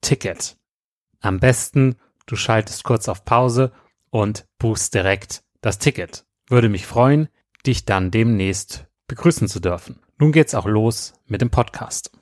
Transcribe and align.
Ticket. 0.00 0.56
Am 1.20 1.40
besten, 1.40 1.96
du 2.26 2.36
schaltest 2.36 2.84
kurz 2.84 3.08
auf 3.08 3.24
Pause 3.24 3.72
und 4.10 4.46
buchst 4.58 4.94
direkt 4.94 5.42
das 5.60 5.78
Ticket. 5.78 6.24
Würde 6.48 6.68
mich 6.68 6.86
freuen, 6.86 7.28
dich 7.66 7.84
dann 7.84 8.12
demnächst 8.12 8.86
begrüßen 9.08 9.48
zu 9.48 9.58
dürfen. 9.58 10.00
Nun 10.18 10.30
geht's 10.30 10.54
auch 10.54 10.66
los 10.66 11.14
mit 11.26 11.40
dem 11.40 11.50
Podcast. 11.50 12.12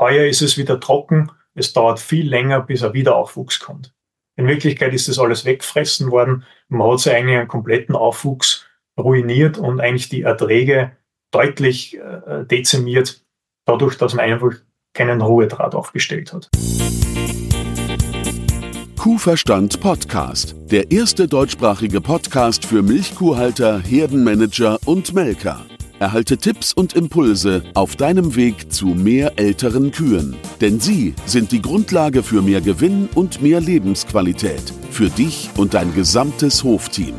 Heuer 0.00 0.26
ist 0.26 0.42
es 0.42 0.58
wieder 0.58 0.80
trocken. 0.80 1.30
Es 1.54 1.72
dauert 1.72 2.00
viel 2.00 2.28
länger, 2.28 2.60
bis 2.60 2.82
ein 2.82 2.94
Wiederaufwuchs 2.94 3.60
kommt. 3.60 3.94
In 4.34 4.48
Wirklichkeit 4.48 4.92
ist 4.92 5.08
das 5.08 5.20
alles 5.20 5.44
weggefressen 5.44 6.10
worden. 6.10 6.44
Man 6.68 6.90
hat 6.90 6.98
sich 6.98 7.12
eigentlich 7.12 7.38
einen 7.38 7.48
kompletten 7.48 7.94
Aufwuchs 7.94 8.66
ruiniert 8.98 9.56
und 9.56 9.80
eigentlich 9.80 10.08
die 10.08 10.22
Erträge 10.22 10.96
deutlich 11.30 11.96
äh, 11.96 12.44
dezimiert 12.44 13.25
dadurch, 13.66 13.98
dass 13.98 14.14
man 14.14 14.24
einfach 14.24 14.54
keinen 14.94 15.20
Ruhedraht 15.20 15.74
aufgestellt 15.74 16.32
hat. 16.32 16.48
Kuhverstand 18.98 19.80
Podcast, 19.80 20.56
der 20.70 20.90
erste 20.90 21.28
deutschsprachige 21.28 22.00
Podcast 22.00 22.64
für 22.64 22.82
Milchkuhhalter, 22.82 23.78
Herdenmanager 23.78 24.78
und 24.84 25.14
Melker. 25.14 25.64
Erhalte 25.98 26.36
Tipps 26.36 26.72
und 26.72 26.94
Impulse 26.94 27.62
auf 27.74 27.96
deinem 27.96 28.34
Weg 28.36 28.70
zu 28.72 28.88
mehr 28.88 29.38
älteren 29.38 29.92
Kühen. 29.92 30.36
Denn 30.60 30.80
sie 30.80 31.14
sind 31.24 31.52
die 31.52 31.62
Grundlage 31.62 32.22
für 32.22 32.42
mehr 32.42 32.60
Gewinn 32.60 33.08
und 33.14 33.40
mehr 33.40 33.60
Lebensqualität. 33.60 34.74
Für 34.90 35.08
dich 35.08 35.50
und 35.56 35.72
dein 35.72 35.94
gesamtes 35.94 36.64
Hofteam. 36.64 37.14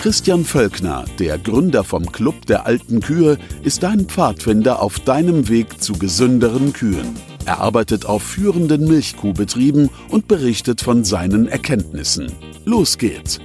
Christian 0.00 0.46
Völkner, 0.46 1.04
der 1.18 1.36
Gründer 1.36 1.84
vom 1.84 2.10
Club 2.10 2.46
der 2.46 2.64
alten 2.64 3.00
Kühe, 3.00 3.36
ist 3.62 3.82
dein 3.82 4.06
Pfadfinder 4.06 4.80
auf 4.80 4.98
deinem 4.98 5.50
Weg 5.50 5.82
zu 5.82 5.92
gesünderen 5.92 6.72
Kühen. 6.72 7.14
Er 7.44 7.60
arbeitet 7.60 8.06
auf 8.06 8.22
führenden 8.22 8.88
Milchkuhbetrieben 8.88 9.90
und 10.08 10.26
berichtet 10.26 10.80
von 10.80 11.04
seinen 11.04 11.48
Erkenntnissen. 11.48 12.32
Los 12.64 12.96
geht's! 12.96 13.40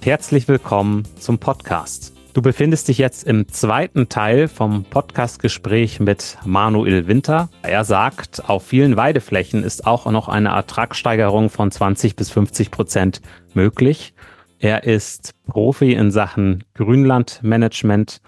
Herzlich 0.00 0.48
willkommen 0.48 1.02
zum 1.20 1.38
Podcast. 1.38 2.14
Du 2.32 2.40
befindest 2.40 2.88
dich 2.88 2.96
jetzt 2.96 3.24
im 3.24 3.46
zweiten 3.48 4.08
Teil 4.08 4.48
vom 4.48 4.84
Podcastgespräch 4.84 6.00
mit 6.00 6.38
Manuel 6.46 7.08
Winter. 7.08 7.50
Er 7.60 7.84
sagt, 7.84 8.48
auf 8.48 8.64
vielen 8.64 8.96
Weideflächen 8.96 9.62
ist 9.62 9.86
auch 9.86 10.10
noch 10.10 10.28
eine 10.28 10.48
Ertragssteigerung 10.48 11.50
von 11.50 11.70
20 11.70 12.16
bis 12.16 12.30
50 12.30 12.70
Prozent 12.70 13.20
möglich. 13.52 14.14
Er 14.64 14.84
ist 14.84 15.34
Profi 15.46 15.92
in 15.92 16.10
Sachen 16.10 16.64
Grünlandmanagement, 16.72 18.22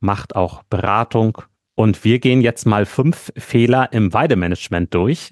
macht 0.00 0.34
auch 0.34 0.64
Beratung. 0.64 1.38
Und 1.76 2.02
wir 2.02 2.18
gehen 2.18 2.40
jetzt 2.40 2.66
mal 2.66 2.86
fünf 2.86 3.32
Fehler 3.36 3.92
im 3.92 4.12
Weidemanagement 4.12 4.92
durch 4.92 5.30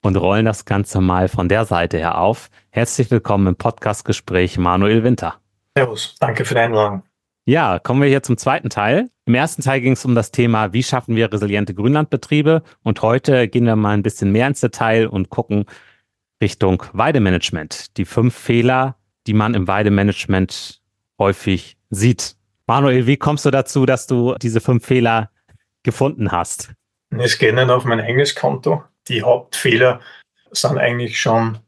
und 0.00 0.14
rollen 0.14 0.44
das 0.44 0.66
Ganze 0.66 1.00
mal 1.00 1.26
von 1.26 1.48
der 1.48 1.64
Seite 1.64 1.96
her 1.96 2.18
auf. 2.18 2.48
Herzlich 2.70 3.10
willkommen 3.10 3.48
im 3.48 3.56
Podcastgespräch 3.56 4.56
Manuel 4.56 5.02
Winter. 5.02 5.40
Servus, 5.76 6.14
danke 6.20 6.44
für 6.44 6.54
die 6.54 6.60
Einladung. 6.60 7.02
Ja, 7.44 7.80
kommen 7.80 8.00
wir 8.00 8.08
hier 8.08 8.22
zum 8.22 8.36
zweiten 8.36 8.70
Teil. 8.70 9.10
Im 9.24 9.34
ersten 9.34 9.62
Teil 9.62 9.80
ging 9.80 9.94
es 9.94 10.04
um 10.04 10.14
das 10.14 10.30
Thema, 10.30 10.72
wie 10.72 10.84
schaffen 10.84 11.16
wir 11.16 11.32
resiliente 11.32 11.74
Grünlandbetriebe? 11.74 12.62
Und 12.84 13.02
heute 13.02 13.48
gehen 13.48 13.64
wir 13.64 13.74
mal 13.74 13.94
ein 13.94 14.04
bisschen 14.04 14.30
mehr 14.30 14.46
ins 14.46 14.60
Detail 14.60 15.08
und 15.08 15.28
gucken 15.28 15.64
Richtung 16.40 16.84
Weidemanagement. 16.92 17.96
Die 17.96 18.04
fünf 18.04 18.36
Fehler, 18.36 18.94
die 19.28 19.34
man 19.34 19.54
im 19.54 19.68
Weidemanagement 19.68 20.80
häufig 21.18 21.76
sieht. 21.90 22.34
Manuel, 22.66 23.06
wie 23.06 23.18
kommst 23.18 23.44
du 23.44 23.50
dazu, 23.50 23.84
dass 23.86 24.06
du 24.06 24.34
diese 24.40 24.60
fünf 24.60 24.84
Fehler 24.86 25.30
gefunden 25.82 26.32
hast? 26.32 26.72
Es 27.10 27.38
geht 27.38 27.54
nicht 27.54 27.70
auf 27.70 27.84
mein 27.84 28.00
eigenes 28.00 28.34
Konto. 28.34 28.82
Die 29.08 29.22
Hauptfehler 29.22 30.00
sind 30.50 30.78
eigentlich 30.78 31.20
schon 31.20 31.58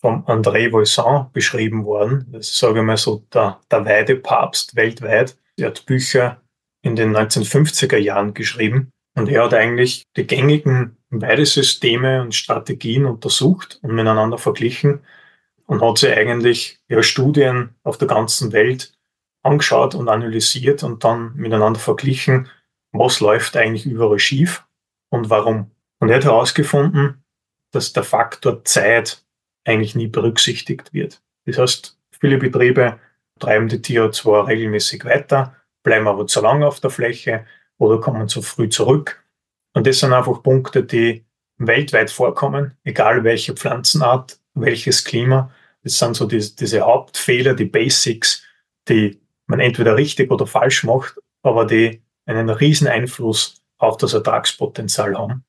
vom 0.00 0.24
André 0.26 0.72
Voisin 0.72 1.26
beschrieben 1.32 1.84
worden. 1.84 2.26
Das 2.32 2.48
ist, 2.48 2.58
sage 2.58 2.80
ich 2.80 2.84
mal 2.84 2.96
so, 2.96 3.24
der, 3.32 3.60
der 3.70 3.84
Weidepapst 3.84 4.76
weltweit. 4.76 5.36
Er 5.56 5.68
hat 5.68 5.86
Bücher 5.86 6.42
in 6.82 6.96
den 6.96 7.16
1950er 7.16 7.96
Jahren 7.96 8.34
geschrieben 8.34 8.90
und 9.16 9.28
er 9.28 9.44
hat 9.44 9.54
eigentlich 9.54 10.02
die 10.16 10.26
gängigen 10.26 10.96
Weidesysteme 11.10 12.22
und 12.22 12.34
Strategien 12.34 13.06
untersucht 13.06 13.78
und 13.82 13.94
miteinander 13.94 14.36
verglichen 14.36 15.00
und 15.74 15.88
hat 15.88 15.98
sich 15.98 16.12
eigentlich 16.16 16.78
ja, 16.88 17.02
Studien 17.02 17.74
auf 17.82 17.98
der 17.98 18.08
ganzen 18.08 18.52
Welt 18.52 18.92
angeschaut 19.42 19.94
und 19.94 20.08
analysiert 20.08 20.82
und 20.82 21.04
dann 21.04 21.34
miteinander 21.34 21.80
verglichen, 21.80 22.48
was 22.92 23.20
läuft 23.20 23.56
eigentlich 23.56 23.86
überall 23.86 24.18
schief 24.18 24.64
und 25.10 25.30
warum. 25.30 25.70
Und 26.00 26.10
er 26.10 26.16
hat 26.16 26.24
herausgefunden, 26.24 27.24
dass 27.72 27.92
der 27.92 28.04
Faktor 28.04 28.64
Zeit 28.64 29.24
eigentlich 29.64 29.94
nie 29.94 30.06
berücksichtigt 30.06 30.92
wird. 30.92 31.22
Das 31.46 31.58
heißt, 31.58 31.98
viele 32.20 32.38
Betriebe 32.38 32.98
treiben 33.38 33.68
die 33.68 33.82
Tiere 33.82 34.10
zwar 34.12 34.46
regelmäßig 34.46 35.04
weiter, 35.04 35.56
bleiben 35.82 36.06
aber 36.08 36.26
zu 36.26 36.40
lange 36.40 36.66
auf 36.66 36.80
der 36.80 36.90
Fläche 36.90 37.46
oder 37.78 38.00
kommen 38.00 38.28
zu 38.28 38.42
früh 38.42 38.68
zurück. 38.68 39.24
Und 39.74 39.86
das 39.86 39.98
sind 39.98 40.12
einfach 40.12 40.42
Punkte, 40.42 40.84
die 40.84 41.24
weltweit 41.58 42.10
vorkommen, 42.10 42.76
egal 42.84 43.24
welche 43.24 43.54
Pflanzenart, 43.54 44.38
welches 44.54 45.04
Klima. 45.04 45.50
Das 45.84 45.98
sind 45.98 46.16
so 46.16 46.26
die, 46.26 46.38
diese 46.56 46.80
Hauptfehler, 46.80 47.54
die 47.54 47.66
Basics, 47.66 48.42
die 48.88 49.20
man 49.46 49.60
entweder 49.60 49.96
richtig 49.96 50.30
oder 50.30 50.46
falsch 50.46 50.84
macht, 50.84 51.16
aber 51.42 51.66
die 51.66 52.02
einen 52.26 52.48
riesen 52.48 52.88
Einfluss 52.88 53.62
auf 53.78 53.98
das 53.98 54.14
Ertragspotenzial 54.14 55.16
haben. 55.16 55.44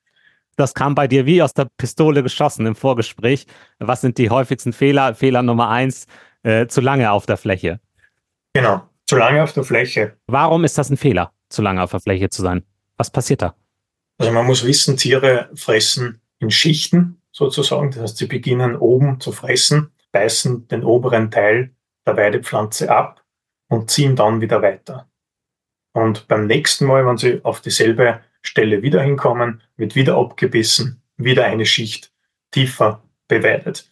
Das 0.58 0.74
kam 0.74 0.96
bei 0.96 1.08
dir 1.08 1.26
wie 1.26 1.42
aus 1.42 1.54
der 1.54 1.68
Pistole 1.78 2.24
geschossen 2.24 2.66
im 2.66 2.76
Vorgespräch. 2.76 3.46
Was 3.80 4.02
sind 4.02 4.18
die 4.18 4.30
häufigsten 4.30 4.74
Fehler? 4.74 5.16
Fehler 5.16 5.42
Nummer 5.42 5.70
eins, 5.70 6.06
äh, 6.44 6.68
zu 6.68 6.82
lange 6.82 7.12
auf 7.12 7.26
der 7.26 7.38
Fläche. 7.38 7.80
Genau, 8.54 8.84
zu 9.06 9.18
lange 9.18 9.44
auf 9.44 9.54
der 9.54 9.64
Fläche. 9.64 10.18
Warum 10.28 10.64
ist 10.64 10.78
das 10.78 10.90
ein 10.90 10.98
Fehler, 10.98 11.32
zu 11.50 11.62
lange 11.62 11.84
auf 11.84 11.92
der 11.92 12.00
Fläche 12.00 12.30
zu 12.30 12.42
sein? 12.42 12.64
Was 12.98 13.10
passiert 13.10 13.42
da? 13.42 13.56
Also 14.18 14.32
man 14.32 14.46
muss 14.46 14.66
wissen, 14.66 14.96
Tiere 14.96 15.50
fressen 15.56 16.22
in 16.40 16.52
Schichten 16.52 17.22
sozusagen. 17.32 17.92
Das 17.92 18.02
heißt, 18.02 18.18
sie 18.18 18.28
beginnen 18.28 18.78
oben 18.78 19.20
zu 19.20 19.34
fressen, 19.34 19.92
beißen 20.16 20.70
den 20.70 20.86
oberen 20.86 21.30
Teil 21.30 21.76
der 22.08 22.16
Weidepflanze 22.16 22.90
ab 22.90 23.22
und 23.68 23.92
ziehen 23.92 24.16
dann 24.16 24.40
wieder 24.40 24.62
weiter. 24.62 25.10
Und 25.94 26.30
beim 26.30 26.48
nächsten 26.48 26.86
Mal, 26.86 27.06
wenn 27.06 27.18
sie 27.18 27.44
auf 27.44 27.60
dieselbe 27.60 28.22
Stelle 28.42 28.82
wieder 28.82 29.02
hinkommen, 29.02 29.62
wird 29.76 29.96
wieder 29.96 30.16
abgebissen, 30.16 31.04
wieder 31.18 31.44
eine 31.44 31.66
Schicht 31.66 32.14
tiefer 32.52 33.04
beweidet. 33.28 33.90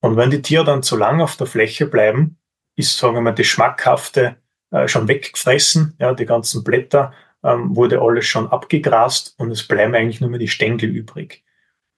Und 0.00 0.16
wenn 0.16 0.30
die 0.30 0.40
Tiere 0.40 0.64
dann 0.64 0.82
zu 0.82 0.96
lang 0.96 1.20
auf 1.20 1.36
der 1.36 1.46
Fläche 1.46 1.84
bleiben, 1.86 2.38
ist, 2.74 2.96
sagen 2.96 3.16
wir 3.16 3.20
mal, 3.20 3.34
das 3.34 3.46
Schmackhafte 3.46 4.36
äh, 4.70 4.88
schon 4.88 5.06
weggefressen, 5.06 5.96
ja, 5.98 6.14
die 6.14 6.24
ganzen 6.24 6.64
Blätter 6.64 7.12
ähm, 7.42 7.76
wurde 7.76 8.00
alles 8.00 8.24
schon 8.24 8.48
abgegrast 8.50 9.34
und 9.36 9.50
es 9.50 9.68
bleiben 9.68 9.94
eigentlich 9.94 10.22
nur 10.22 10.30
mehr 10.30 10.38
die 10.38 10.48
Stängel 10.48 10.88
übrig. 10.88 11.44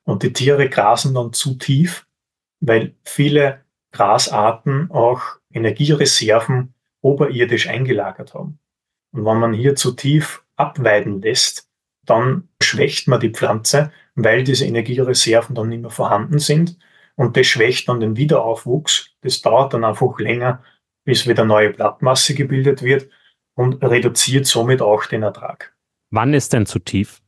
Und 0.02 0.24
die 0.24 0.32
Tiere 0.32 0.68
grasen 0.68 1.14
dann 1.14 1.32
zu 1.32 1.54
tief, 1.54 2.06
weil 2.60 2.94
viele 3.04 3.64
Grasarten 3.92 4.90
auch 4.90 5.22
Energiereserven 5.52 6.74
oberirdisch 7.00 7.68
eingelagert 7.68 8.34
haben. 8.34 8.58
Und 9.12 9.24
wenn 9.24 9.38
man 9.38 9.52
hier 9.52 9.74
zu 9.74 9.92
tief 9.92 10.44
abweiden 10.56 11.20
lässt, 11.20 11.68
dann 12.04 12.48
schwächt 12.62 13.08
man 13.08 13.20
die 13.20 13.30
Pflanze, 13.30 13.92
weil 14.14 14.44
diese 14.44 14.66
Energiereserven 14.66 15.54
dann 15.54 15.68
nicht 15.68 15.82
mehr 15.82 15.90
vorhanden 15.90 16.38
sind. 16.38 16.78
Und 17.16 17.36
das 17.36 17.46
schwächt 17.46 17.88
dann 17.88 18.00
den 18.00 18.16
Wiederaufwuchs. 18.16 19.10
Das 19.22 19.42
dauert 19.42 19.74
dann 19.74 19.84
einfach 19.84 20.18
länger, 20.18 20.62
bis 21.04 21.26
wieder 21.26 21.44
neue 21.44 21.70
Blattmasse 21.70 22.34
gebildet 22.34 22.82
wird 22.82 23.08
und 23.54 23.82
reduziert 23.82 24.46
somit 24.46 24.80
auch 24.80 25.06
den 25.06 25.22
Ertrag. 25.22 25.74
Wann 26.10 26.34
ist 26.34 26.52
denn 26.52 26.66
zu 26.66 26.78
tief? 26.78 27.20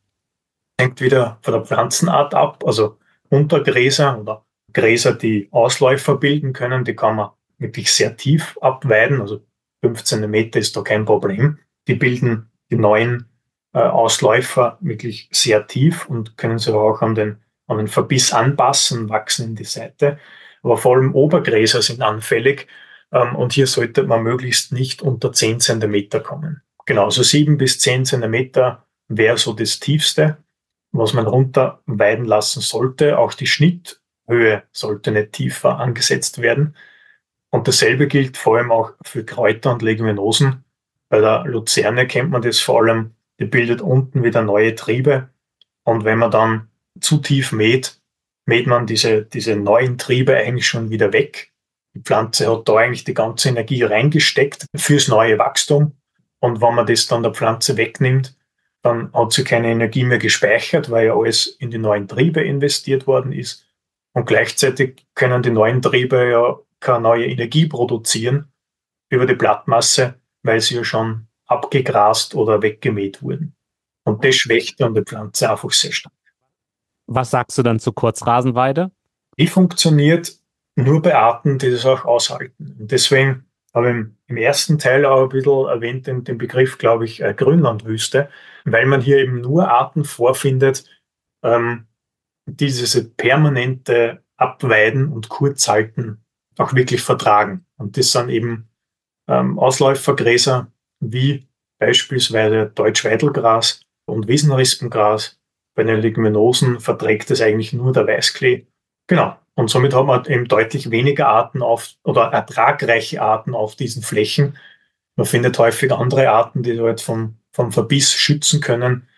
Hängt 0.81 1.01
wieder 1.01 1.39
von 1.43 1.55
der 1.55 1.65
Pflanzenart 1.65 2.35
ab. 2.35 2.65
Also 2.67 2.99
Untergräser 3.29 4.19
oder 4.19 4.45
Gräser, 4.73 5.15
die 5.15 5.49
Ausläufer 5.51 6.17
bilden 6.17 6.53
können, 6.53 6.85
die 6.85 6.95
kann 6.95 7.17
man 7.17 7.31
wirklich 7.59 7.93
sehr 7.93 8.17
tief 8.17 8.59
abweiden. 8.61 9.21
Also 9.21 9.45
15 9.83 10.29
Meter 10.31 10.59
ist 10.59 10.77
da 10.77 10.83
kein 10.83 11.05
Problem. 11.05 11.59
Die 11.89 11.95
bilden 11.95 12.51
die 12.71 12.77
neuen 12.77 13.27
äh, 13.75 13.79
Ausläufer 13.79 14.79
wirklich 14.81 15.29
sehr 15.33 15.67
tief 15.67 16.07
und 16.09 16.37
können 16.37 16.59
sich 16.59 16.75
auch 16.75 17.03
an 17.03 17.15
den, 17.15 17.39
an 17.67 17.79
den 17.79 17.89
Verbiss 17.89 18.33
anpassen, 18.33 19.09
wachsen 19.09 19.49
in 19.49 19.57
die 19.57 19.65
Seite. 19.65 20.19
Aber 20.63 20.77
vor 20.77 20.97
allem 20.97 21.15
Obergräser 21.15 21.83
sind 21.83 22.03
anfällig 22.03 22.69
ähm, 23.13 23.35
und 23.37 23.53
hier 23.53 23.67
sollte 23.67 24.05
man 24.05 24.23
möglichst 24.23 24.73
nicht 24.73 25.03
unter 25.03 25.33
10 25.33 25.61
Zentimeter 25.61 26.21
kommen. 26.21 26.63
Genau, 26.87 27.11
so 27.11 27.23
7 27.23 27.59
bis 27.59 27.79
10 27.79 28.05
Zentimeter 28.05 28.87
wäre 29.09 29.39
so 29.39 29.53
das 29.53 29.81
Tiefste, 29.81 30.39
was 30.93 31.13
man 31.13 31.27
runter 31.27 31.83
weiden 31.87 32.25
lassen 32.25 32.61
sollte. 32.61 33.19
Auch 33.19 33.35
die 33.35 33.47
Schnitthöhe 34.33 34.63
sollte 34.73 35.13
nicht 35.13 35.33
tiefer 35.33 35.79
angesetzt 35.79 36.41
werden. 36.41 36.77
Und 37.51 37.69
dasselbe 37.69 38.07
gilt 38.07 38.37
vor 38.37 38.57
allem 38.57 38.73
auch 38.73 38.93
für 39.05 39.25
Kräuter 39.25 39.73
und 39.73 39.83
Leguminosen. 39.83 40.65
Bei 41.11 41.21
der 41.21 41.45
Luzerne 41.45 42.07
kennt 42.07 42.31
man 42.31 42.43
das 42.43 42.61
vor 42.61 42.81
allem, 42.81 43.15
die 43.39 43.45
bildet 43.45 43.83
unten 43.83 44.23
wieder 44.23 44.43
neue 44.43 44.75
Triebe. 44.75 45.29
Und 45.85 46.05
wenn 46.05 46.19
man 46.19 46.31
dann 46.31 46.69
zu 47.01 47.19
tief 47.19 47.53
mäht, 47.53 48.01
mäht 48.47 48.67
man 48.67 48.87
diese, 48.87 49.23
diese 49.23 49.57
neuen 49.57 49.99
Triebe 49.99 50.35
eigentlich 50.37 50.67
schon 50.67 50.89
wieder 50.89 51.13
weg. 51.13 51.53
Die 51.95 52.01
Pflanze 52.01 52.51
hat 52.51 52.67
da 52.69 52.77
eigentlich 52.77 53.05
die 53.05 53.15
ganze 53.15 53.51
Energie 53.51 53.83
reingesteckt 53.83 54.65
fürs 54.75 55.09
neue 55.09 55.39
Wachstum. 55.39 55.93
Und 56.41 56.63
wenn 56.63 56.75
man 56.75 56.87
das 56.87 57.07
dann 57.07 57.23
der 57.23 57.35
Pflanze 57.35 57.77
wegnimmt, 57.77 58.35
dann 58.83 59.13
hat 59.13 59.33
sie 59.33 59.45
keine 59.45 59.69
Energie 59.69 60.05
mehr 60.05 60.19
gespeichert, 60.19 60.91
weil 60.91 61.07
ja 61.07 61.15
alles 61.15 61.47
in 61.47 61.71
die 61.71 61.79
neuen 61.79 62.09
Triebe 62.09 62.41
investiert 62.43 63.07
worden 63.07 63.33
ist. 63.33 63.67
Und 64.15 64.27
gleichzeitig 64.27 65.07
können 65.15 65.43
die 65.43 65.51
neuen 65.51 65.81
Triebe 65.81 66.31
ja 66.31 66.59
keine 66.81 67.01
neue 67.01 67.27
Energie 67.27 67.67
produzieren 67.67 68.53
über 69.09 69.27
die 69.27 69.35
Blattmasse, 69.35 70.21
weil 70.43 70.61
sie 70.61 70.77
ja 70.77 70.85
schon 70.85 71.29
abgegrast 71.47 72.35
oder 72.35 72.63
weggemäht 72.63 73.23
wurden. 73.23 73.55
Und 74.05 74.25
das 74.25 74.35
schwächt 74.35 74.81
dann 74.81 74.95
die 74.95 75.03
Pflanze 75.03 75.51
einfach 75.51 75.71
sehr 75.71 75.93
stark. 75.93 76.15
Was 77.07 77.31
sagst 77.31 77.57
du 77.59 77.63
dann 77.63 77.79
zu 77.79 77.93
Kurzrasenweide? 77.93 78.91
Die 79.39 79.47
funktioniert 79.47 80.33
nur 80.75 81.03
bei 81.03 81.15
Arten, 81.15 81.59
die 81.59 81.71
das 81.71 81.87
auch 81.87 82.05
aushalten. 82.05 82.77
Und 82.81 82.91
deswegen 82.91 83.47
habe 83.75 83.91
ich 83.91 84.07
im 84.29 84.37
ersten 84.37 84.79
Teil 84.79 85.05
auch 85.05 85.23
ein 85.23 85.29
bisschen 85.29 85.67
erwähnt 85.67 86.07
den, 86.07 86.25
den 86.25 86.39
Begriff, 86.39 86.79
glaube 86.79 87.05
ich, 87.05 87.23
äh, 87.23 87.35
Grünlandwüste, 87.35 88.29
weil 88.65 88.87
man 88.87 89.01
hier 89.01 89.19
eben 89.19 89.41
nur 89.41 89.71
Arten 89.71 90.05
vorfindet, 90.05 90.85
ähm, 91.43 91.87
die 92.47 92.67
diese 92.67 93.09
permanente 93.09 94.23
Abweiden 94.37 95.13
und 95.13 95.29
Kurzhalten 95.29 96.25
auch 96.59 96.75
wirklich 96.75 97.03
vertragen. 97.03 97.65
Und 97.77 97.97
das 97.97 98.13
sind 98.13 98.29
eben 98.29 98.69
ähm, 99.29 99.59
Ausläufergräser 99.59 100.71
wie 101.01 101.49
beispielsweise 101.79 102.67
Deutschweidelgras 102.75 103.81
und 104.07 104.29
Wiesenrispengras. 104.29 105.39
Bei 105.75 105.85
den 105.85 106.01
Leguminosen 106.01 106.81
verträgt 106.81 107.31
es 107.31 107.41
eigentlich 107.41 107.73
nur 107.73 107.93
der 107.93 108.07
Weißklee. 108.07 108.67
Genau, 109.07 109.37
und 109.55 109.69
somit 109.69 109.95
haben 109.95 110.09
wir 110.09 110.29
eben 110.29 110.47
deutlich 110.47 110.91
weniger 110.91 111.29
Arten 111.29 111.63
auf 111.63 111.95
oder 112.05 112.25
ertragreiche 112.33 113.21
Arten 113.23 113.55
auf 113.55 113.77
diesen 113.77 114.03
Flächen. 114.03 114.57
Man 115.17 115.27
findet 115.27 115.59
häufig 115.59 115.93
andere 115.93 116.31
Arten, 116.31 116.63
die 116.63 116.81
halt 116.81 117.01
vom, 117.01 117.37
vom 117.53 117.73
Verbiss 117.73 118.13
schützen 118.13 118.61
können. 118.61 119.09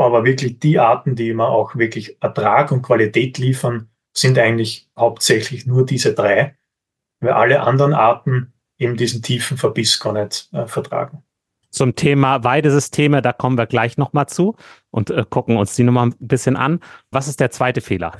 Aber 0.00 0.24
wirklich 0.24 0.58
die 0.58 0.78
Arten, 0.78 1.14
die 1.14 1.28
immer 1.28 1.50
auch 1.50 1.76
wirklich 1.76 2.16
Ertrag 2.22 2.72
und 2.72 2.80
Qualität 2.80 3.36
liefern, 3.36 3.90
sind 4.16 4.38
eigentlich 4.38 4.88
hauptsächlich 4.96 5.66
nur 5.66 5.84
diese 5.84 6.14
drei, 6.14 6.56
weil 7.20 7.32
alle 7.32 7.60
anderen 7.60 7.92
Arten 7.92 8.54
eben 8.78 8.96
diesen 8.96 9.20
tiefen 9.20 9.58
Verbiss 9.58 10.00
gar 10.00 10.14
nicht 10.14 10.48
äh, 10.54 10.66
vertragen. 10.66 11.22
Zum 11.68 11.96
Thema 11.96 12.42
Weidesysteme, 12.42 13.20
da 13.20 13.34
kommen 13.34 13.58
wir 13.58 13.66
gleich 13.66 13.98
nochmal 13.98 14.26
zu 14.26 14.56
und 14.90 15.10
äh, 15.10 15.22
gucken 15.28 15.58
uns 15.58 15.76
die 15.76 15.82
nochmal 15.82 16.06
ein 16.06 16.14
bisschen 16.18 16.56
an. 16.56 16.80
Was 17.10 17.28
ist 17.28 17.38
der 17.38 17.50
zweite 17.50 17.82
Fehler? 17.82 18.16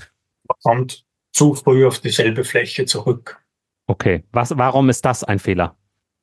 Man 0.48 0.58
kommt 0.62 1.06
zu 1.32 1.54
früh 1.54 1.86
auf 1.86 1.98
dieselbe 1.98 2.44
Fläche 2.44 2.84
zurück. 2.84 3.42
Okay, 3.86 4.22
Was, 4.32 4.56
warum 4.58 4.90
ist 4.90 5.06
das 5.06 5.24
ein 5.24 5.38
Fehler? 5.38 5.78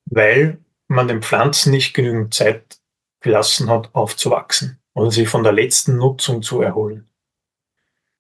Weil 0.05 0.59
man 0.87 1.07
den 1.07 1.23
Pflanzen 1.23 1.71
nicht 1.71 1.95
genügend 1.95 2.35
Zeit 2.35 2.79
gelassen 3.21 3.71
hat, 3.71 3.89
aufzuwachsen 3.95 4.79
oder 4.97 5.11
sich 5.11 5.29
von 5.29 5.43
der 5.43 5.53
letzten 5.53 5.97
Nutzung 5.97 6.41
zu 6.41 6.61
erholen. 6.61 7.07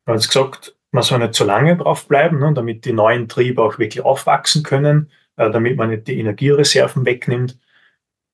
Man 0.05 0.17
hat 0.17 0.27
gesagt, 0.27 0.75
man 0.91 1.03
soll 1.03 1.19
nicht 1.19 1.33
zu 1.33 1.43
lange 1.43 1.75
drauf 1.75 2.07
bleiben, 2.07 2.39
ne, 2.39 2.53
damit 2.53 2.85
die 2.85 2.93
neuen 2.93 3.27
Triebe 3.27 3.63
auch 3.63 3.79
wirklich 3.79 4.05
aufwachsen 4.05 4.63
können, 4.63 5.11
äh, 5.35 5.49
damit 5.49 5.75
man 5.75 5.89
nicht 5.89 6.07
die 6.07 6.19
Energiereserven 6.19 7.03
wegnimmt. 7.05 7.57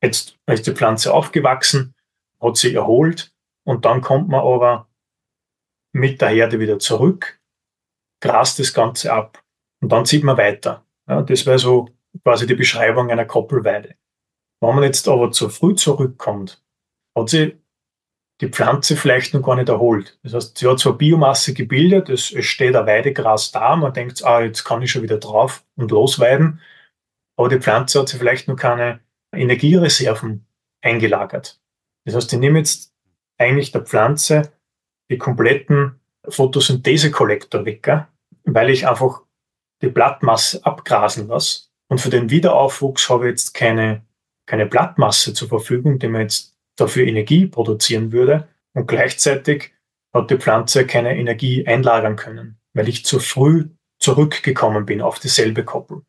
Jetzt 0.01 0.37
ist 0.45 0.67
die 0.67 0.73
Pflanze 0.73 1.13
aufgewachsen, 1.13 1.95
hat 2.41 2.57
sie 2.57 2.75
erholt 2.75 3.33
und 3.63 3.85
dann 3.85 4.01
kommt 4.01 4.27
man 4.27 4.41
aber 4.41 4.87
mit 5.93 6.19
der 6.21 6.29
Herde 6.29 6.59
wieder 6.59 6.79
zurück 6.79 7.39
grast 8.23 8.57
das 8.57 8.73
Ganze 8.73 9.11
ab 9.11 9.43
und 9.81 9.91
dann 9.91 10.05
zieht 10.05 10.23
man 10.23 10.37
weiter. 10.37 10.85
Ja, 11.07 11.21
das 11.21 11.45
wäre 11.45 11.59
so 11.59 11.89
quasi 12.23 12.47
die 12.47 12.55
Beschreibung 12.55 13.11
einer 13.11 13.25
Koppelweide. 13.25 13.95
Wenn 14.61 14.75
man 14.75 14.83
jetzt 14.85 15.09
aber 15.09 15.31
zu 15.31 15.49
früh 15.49 15.75
zurückkommt, 15.75 16.63
hat 17.17 17.29
sie 17.29 17.62
die 18.43 18.49
Pflanze 18.49 18.97
vielleicht 18.97 19.33
noch 19.33 19.41
gar 19.41 19.55
nicht 19.55 19.69
erholt. 19.69 20.19
Das 20.21 20.33
heißt, 20.33 20.57
sie 20.57 20.67
hat 20.67 20.77
zwar 20.77 20.97
Biomasse 20.97 21.53
gebildet, 21.53 22.09
es, 22.09 22.29
es 22.29 22.45
steht 22.45 22.75
ein 22.75 22.85
Weidegras 22.85 23.51
da, 23.51 23.77
man 23.77 23.93
denkt, 23.93 24.23
ah, 24.25 24.41
jetzt 24.41 24.65
kann 24.65 24.81
ich 24.81 24.91
schon 24.91 25.01
wieder 25.01 25.17
drauf 25.17 25.63
und 25.77 25.91
losweiden, 25.91 26.59
aber 27.37 27.47
die 27.47 27.59
Pflanze 27.59 28.01
hat 28.01 28.09
sie 28.09 28.17
vielleicht 28.17 28.49
noch 28.49 28.57
keine 28.57 28.99
Energiereserven 29.33 30.45
eingelagert. 30.81 31.61
Das 32.05 32.15
heißt, 32.15 32.33
ich 32.33 32.39
nehme 32.39 32.59
jetzt 32.59 32.93
eigentlich 33.37 33.71
der 33.71 33.85
Pflanze 33.85 34.51
die 35.09 35.17
kompletten 35.17 36.01
Photosynthese-Kollektorwecker, 36.27 38.09
weil 38.43 38.69
ich 38.69 38.87
einfach 38.87 39.21
die 39.81 39.89
Blattmasse 39.89 40.65
abgrasen 40.65 41.29
lasse. 41.29 41.69
Und 41.89 42.01
für 42.01 42.09
den 42.09 42.29
Wiederaufwuchs 42.29 43.09
habe 43.09 43.25
ich 43.25 43.31
jetzt 43.31 43.53
keine, 43.53 44.05
keine 44.45 44.65
Blattmasse 44.65 45.33
zur 45.33 45.47
Verfügung, 45.47 45.97
die 45.99 46.09
man 46.09 46.21
jetzt 46.23 46.52
dafür 46.75 47.05
Energie 47.05 47.45
produzieren 47.45 48.11
würde. 48.11 48.47
Und 48.73 48.87
gleichzeitig 48.87 49.73
hat 50.13 50.29
die 50.31 50.37
Pflanze 50.37 50.85
keine 50.85 51.17
Energie 51.17 51.65
einlagern 51.65 52.15
können, 52.15 52.57
weil 52.73 52.89
ich 52.89 53.05
zu 53.05 53.19
früh 53.19 53.69
zurückgekommen 53.99 54.85
bin 54.85 55.01
auf 55.01 55.19
dieselbe 55.19 55.63
Koppel. 55.63 56.01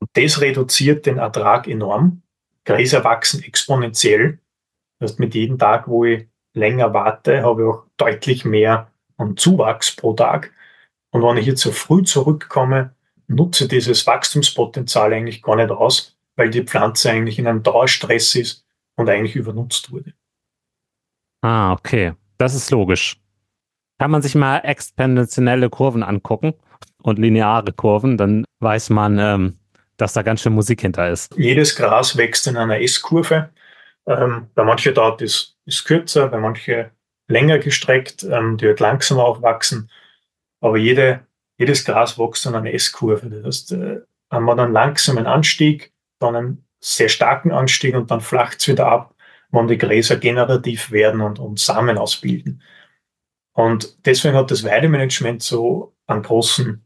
Und 0.00 0.10
das 0.12 0.40
reduziert 0.40 1.06
den 1.06 1.18
Ertrag 1.18 1.66
enorm. 1.66 2.22
Gräser 2.64 3.02
wachsen 3.04 3.42
exponentiell. 3.42 4.38
Das 4.98 5.12
heißt, 5.12 5.20
mit 5.20 5.34
jedem 5.34 5.58
Tag, 5.58 5.88
wo 5.88 6.04
ich 6.04 6.28
länger 6.54 6.92
warte, 6.92 7.42
habe 7.42 7.62
ich 7.62 7.68
auch 7.68 7.86
deutlich 7.96 8.44
mehr 8.44 8.90
an 9.16 9.36
Zuwachs 9.36 9.94
pro 9.94 10.12
Tag. 10.12 10.52
Und 11.10 11.22
wenn 11.22 11.38
ich 11.38 11.44
hier 11.44 11.56
zu 11.56 11.72
früh 11.72 12.02
zurückkomme, 12.02 12.94
nutze 13.26 13.68
dieses 13.68 14.06
Wachstumspotenzial 14.06 15.12
eigentlich 15.12 15.42
gar 15.42 15.56
nicht 15.56 15.70
aus, 15.70 16.16
weil 16.36 16.50
die 16.50 16.62
Pflanze 16.62 17.10
eigentlich 17.10 17.38
in 17.38 17.46
einem 17.46 17.62
Dauerstress 17.62 18.34
ist 18.34 18.67
und 18.98 19.08
eigentlich 19.08 19.36
übernutzt 19.36 19.90
wurde. 19.90 20.12
Ah, 21.40 21.72
okay. 21.72 22.14
Das 22.36 22.54
ist 22.54 22.70
logisch. 22.70 23.20
Kann 23.98 24.10
man 24.10 24.22
sich 24.22 24.34
mal 24.34 24.58
exponentielle 24.58 25.70
Kurven 25.70 26.02
angucken 26.02 26.54
und 27.02 27.18
lineare 27.18 27.72
Kurven, 27.72 28.16
dann 28.16 28.44
weiß 28.60 28.90
man, 28.90 29.18
ähm, 29.18 29.58
dass 29.96 30.12
da 30.12 30.22
ganz 30.22 30.42
schön 30.42 30.52
Musik 30.52 30.80
hinter 30.80 31.10
ist. 31.10 31.34
Jedes 31.36 31.74
Gras 31.74 32.16
wächst 32.16 32.46
in 32.46 32.56
einer 32.56 32.80
S-Kurve. 32.80 33.50
Ähm, 34.06 34.48
bei 34.54 34.64
manchen 34.64 34.94
dauert 34.94 35.22
es 35.22 35.56
ist 35.64 35.84
kürzer, 35.84 36.28
bei 36.28 36.38
manchen 36.38 36.90
länger 37.28 37.58
gestreckt, 37.58 38.24
ähm, 38.24 38.56
die 38.56 38.66
wird 38.66 38.80
langsamer 38.80 39.24
aufwachsen. 39.24 39.90
Aber 40.60 40.76
jede, 40.76 41.26
jedes 41.58 41.84
Gras 41.84 42.18
wächst 42.18 42.46
in 42.46 42.54
einer 42.54 42.72
S-Kurve. 42.72 43.28
Das 43.28 43.44
heißt, 43.44 43.72
äh, 43.72 44.00
haben 44.30 44.44
wir 44.44 44.56
dann 44.56 44.72
langsamen 44.72 45.26
Anstieg, 45.26 45.92
dann 46.20 46.36
einen 46.36 46.67
sehr 46.80 47.08
starken 47.08 47.52
Anstieg 47.52 47.94
und 47.94 48.10
dann 48.10 48.20
flacht 48.20 48.60
es 48.60 48.68
wieder 48.68 48.86
ab, 48.86 49.14
wenn 49.50 49.68
die 49.68 49.78
Gräser 49.78 50.16
generativ 50.16 50.90
werden 50.90 51.20
und, 51.20 51.38
und 51.38 51.58
Samen 51.58 51.98
ausbilden. 51.98 52.62
Und 53.52 54.06
deswegen 54.06 54.36
hat 54.36 54.50
das 54.50 54.64
Weidemanagement 54.64 55.42
so 55.42 55.96
einen 56.06 56.22
großen 56.22 56.84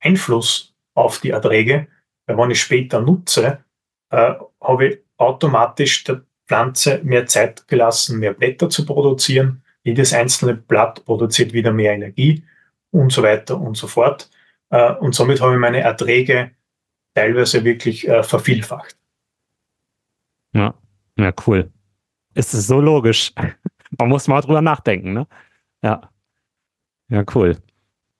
Einfluss 0.00 0.74
auf 0.94 1.20
die 1.20 1.30
Erträge, 1.30 1.88
weil 2.26 2.36
wenn 2.36 2.50
ich 2.50 2.60
später 2.60 3.00
nutze, 3.00 3.64
äh, 4.10 4.34
habe 4.60 4.86
ich 4.86 4.98
automatisch 5.16 6.04
der 6.04 6.22
Pflanze 6.46 7.00
mehr 7.02 7.26
Zeit 7.26 7.66
gelassen, 7.68 8.18
mehr 8.18 8.34
Blätter 8.34 8.68
zu 8.68 8.84
produzieren. 8.84 9.62
Jedes 9.84 10.12
einzelne 10.12 10.54
Blatt 10.54 11.04
produziert 11.04 11.52
wieder 11.52 11.72
mehr 11.72 11.94
Energie 11.94 12.44
und 12.90 13.10
so 13.10 13.22
weiter 13.22 13.58
und 13.58 13.76
so 13.76 13.86
fort. 13.86 14.28
Äh, 14.70 14.92
und 14.94 15.14
somit 15.14 15.40
habe 15.40 15.54
ich 15.54 15.58
meine 15.58 15.80
Erträge 15.80 16.50
teilweise 17.14 17.64
wirklich 17.64 18.06
äh, 18.06 18.22
vervielfacht. 18.22 18.96
Ja, 20.52 20.74
ja, 21.18 21.32
cool. 21.46 21.70
Es 22.34 22.54
ist 22.54 22.66
so 22.66 22.80
logisch. 22.80 23.32
Man 23.98 24.08
muss 24.08 24.28
mal 24.28 24.40
drüber 24.40 24.62
nachdenken, 24.62 25.12
ne? 25.12 25.26
Ja. 25.82 26.10
Ja, 27.08 27.24
cool. 27.34 27.58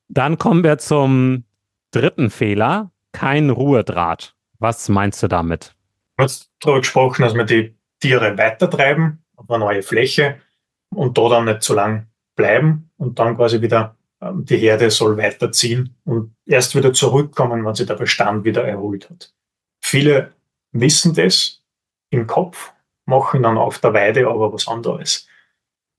Dann 0.09 0.37
kommen 0.37 0.63
wir 0.65 0.79
zum 0.79 1.45
dritten 1.93 2.31
Fehler. 2.31 2.91
Kein 3.13 3.51
Ruhedraht. 3.51 4.35
Was 4.59 4.89
meinst 4.89 5.23
du 5.23 5.29
damit? 5.29 5.75
Du 6.17 6.25
hast 6.25 6.51
darüber 6.61 6.81
gesprochen, 6.81 7.23
dass 7.23 7.35
wir 7.35 7.45
die 7.45 7.75
Tiere 8.01 8.37
weitertreiben 8.37 9.25
auf 9.37 9.51
eine 9.51 9.65
neue 9.65 9.83
Fläche 9.83 10.41
und 10.95 11.17
da 11.17 11.29
dann 11.29 11.47
nicht 11.47 11.63
zu 11.63 11.75
lang 11.75 12.07
bleiben 12.37 12.91
und 12.97 13.19
dann 13.19 13.37
quasi 13.37 13.61
wieder 13.61 13.97
ähm, 14.21 14.45
die 14.45 14.57
Herde 14.57 14.91
soll 14.91 15.17
weiterziehen 15.17 15.97
und 16.05 16.35
erst 16.47 16.75
wieder 16.75 16.93
zurückkommen, 16.93 17.65
wenn 17.65 17.75
sich 17.75 17.87
der 17.87 17.95
Bestand 17.95 18.45
wieder 18.45 18.65
erholt 18.65 19.11
hat. 19.11 19.33
Viele 19.81 20.33
wissen 20.73 21.15
das 21.15 21.62
im 22.13 22.27
Kopf, 22.27 22.73
machen 23.07 23.43
dann 23.43 23.59
auf 23.59 23.79
der 23.79 23.95
Weide 23.95 24.29
aber 24.29 24.53
was 24.53 24.69
anderes. 24.69 25.27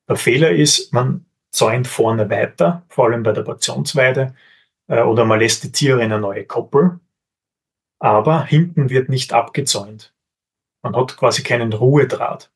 Der 0.07 0.15
Fehler 0.15 0.51
ist, 0.51 0.93
man 0.93 1.25
zäunt 1.51 1.87
vorne 1.87 2.29
weiter, 2.29 2.83
vor 2.89 3.05
allem 3.05 3.23
bei 3.23 3.31
der 3.31 3.43
Portionsweide, 3.43 4.35
äh, 4.87 5.01
oder 5.01 5.25
man 5.25 5.39
lässt 5.39 5.63
die 5.63 5.71
Tiere 5.71 6.03
in 6.03 6.11
eine 6.11 6.19
neue 6.19 6.45
Koppel, 6.45 6.99
aber 7.99 8.45
hinten 8.45 8.89
wird 8.89 9.09
nicht 9.09 9.33
abgezäunt. 9.33 10.13
Man 10.83 10.95
hat 10.95 11.15
quasi 11.17 11.43
keinen 11.43 11.73
Ruhedraht. 11.73 12.51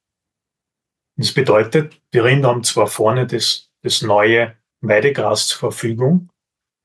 Das 1.18 1.34
bedeutet, 1.34 2.00
die 2.14 2.20
Rinder 2.20 2.50
haben 2.50 2.64
zwar 2.64 2.88
vorne 2.88 3.26
das, 3.26 3.72
das 3.82 4.02
neue 4.02 4.56
Weidegras 4.82 5.48
zur 5.48 5.72
Verfügung, 5.72 6.30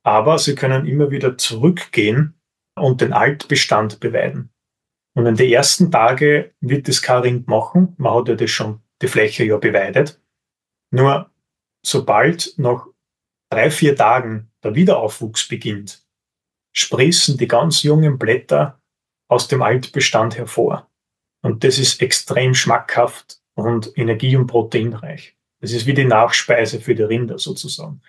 aber 0.05 0.39
sie 0.39 0.55
können 0.55 0.87
immer 0.87 1.11
wieder 1.11 1.37
zurückgehen 1.37 2.41
und 2.77 3.01
den 3.01 3.13
Altbestand 3.13 4.01
beweiden. 4.01 4.52
Und 5.15 5.27
in 5.27 5.37
den 5.37 5.51
ersten 5.51 5.91
Tagen 5.91 6.51
wird 6.61 6.89
das 6.89 7.03
kein 7.03 7.23
Rind 7.23 7.49
machen. 7.49 7.95
Man 7.99 8.15
hat 8.15 8.29
ja 8.29 8.35
das 8.35 8.51
schon 8.51 8.81
die 9.03 9.09
Fläche 9.09 9.45
ja 9.45 9.57
beweidet. 9.59 10.21
Nur 10.91 11.31
sobald 11.85 12.55
nach 12.57 12.87
drei, 13.51 13.71
vier 13.71 13.97
Tagen 13.97 14.51
der 14.63 14.75
Wiederaufwuchs 14.75 15.49
beginnt, 15.49 16.03
sprießen 16.73 17.37
die 17.37 17.49
ganz 17.49 17.83
jungen 17.83 18.19
Blätter 18.19 18.81
aus 19.29 19.49
dem 19.49 19.63
Altbestand 19.63 20.39
hervor. 20.39 20.91
Und 21.43 21.65
das 21.65 21.79
ist 21.79 22.01
extrem 22.01 22.55
schmackhaft 22.55 23.41
und 23.55 23.97
energie- 23.97 24.37
und 24.37 24.47
proteinreich. 24.47 25.37
Das 25.61 25.73
ist 25.73 25.87
wie 25.87 25.95
die 25.95 26.05
Nachspeise 26.05 26.81
für 26.81 26.95
die 26.95 27.03
Rinder 27.03 27.39
sozusagen. 27.39 28.01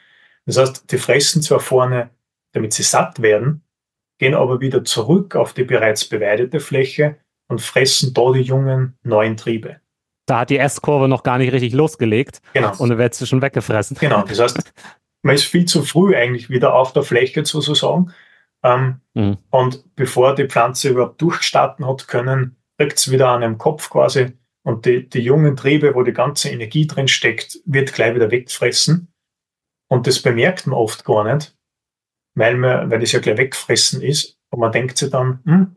Das 0.45 0.57
heißt, 0.57 0.91
die 0.91 0.98
fressen 0.98 1.41
zwar 1.41 1.60
vorne, 1.60 2.10
damit 2.51 2.74
sie 2.74 2.83
satt 2.83 3.22
werden, 3.22 3.63
gehen 4.20 4.34
aber 4.34 4.60
wieder 4.62 4.84
zurück 4.84 5.36
auf 5.36 5.53
die 5.53 5.63
bereits 5.63 6.05
beweidete 6.05 6.60
Fläche 6.60 7.17
und 7.50 7.62
fressen 7.62 8.13
da 8.13 8.32
die 8.32 8.41
jungen 8.41 8.98
neuen 9.03 9.38
Triebe. 9.38 9.79
Da 10.25 10.39
hat 10.39 10.50
die 10.50 10.58
S-Kurve 10.58 11.08
noch 11.08 11.24
gar 11.24 11.38
nicht 11.38 11.51
richtig 11.51 11.74
losgelegt. 11.74 12.41
Genau. 12.53 12.74
Und 12.77 12.89
dann 12.89 12.98
wird 12.98 13.13
sie 13.13 13.27
schon 13.27 13.41
weggefressen. 13.41 13.98
Genau. 14.00 14.24
Das 14.24 14.39
heißt, 14.39 14.74
man 15.22 15.36
ist 15.36 15.46
viel 15.46 15.65
zu 15.65 15.84
früh 15.84 16.15
eigentlich 16.15 16.50
wieder 16.50 16.74
auf 16.74 16.93
der 16.93 17.03
Fläche 17.03 17.46
sozusagen. 17.46 18.13
Ähm, 18.63 19.01
mhm. 19.13 19.38
Und 19.50 19.96
bevor 19.96 20.36
die 20.36 20.48
Pflanze 20.48 20.89
überhaupt 20.89 21.22
durchstarten 21.22 21.86
hat 21.86 22.08
können, 22.08 22.55
kriegt 22.77 22.98
es 22.98 23.12
wieder 23.12 23.29
an 23.29 23.43
einem 23.43 23.58
Kopf 23.58 23.89
quasi. 23.89 24.34
Und 24.65 24.86
die, 24.86 25.10
die 25.10 25.20
jungen 25.20 25.58
Triebe, 25.58 25.93
wo 25.93 26.03
die 26.03 26.13
ganze 26.13 26.50
Energie 26.50 26.88
drin 26.88 27.10
steckt, 27.10 27.60
wird 27.65 27.93
gleich 27.93 28.15
wieder 28.15 28.32
wegfressen. 28.32 29.13
Und 29.89 30.08
das 30.08 30.22
bemerkt 30.22 30.67
man 30.67 30.77
oft 30.79 31.03
gar 31.03 31.36
nicht, 31.36 31.55
weil, 32.35 32.55
man, 32.57 32.89
weil 32.89 32.99
das 32.99 33.11
ja 33.11 33.19
gleich 33.19 33.37
weggefressen 33.37 34.01
ist. 34.01 34.37
Und 34.49 34.59
man 34.59 34.71
denkt 34.71 34.97
sich 34.97 35.09
dann, 35.09 35.39
hm, 35.45 35.75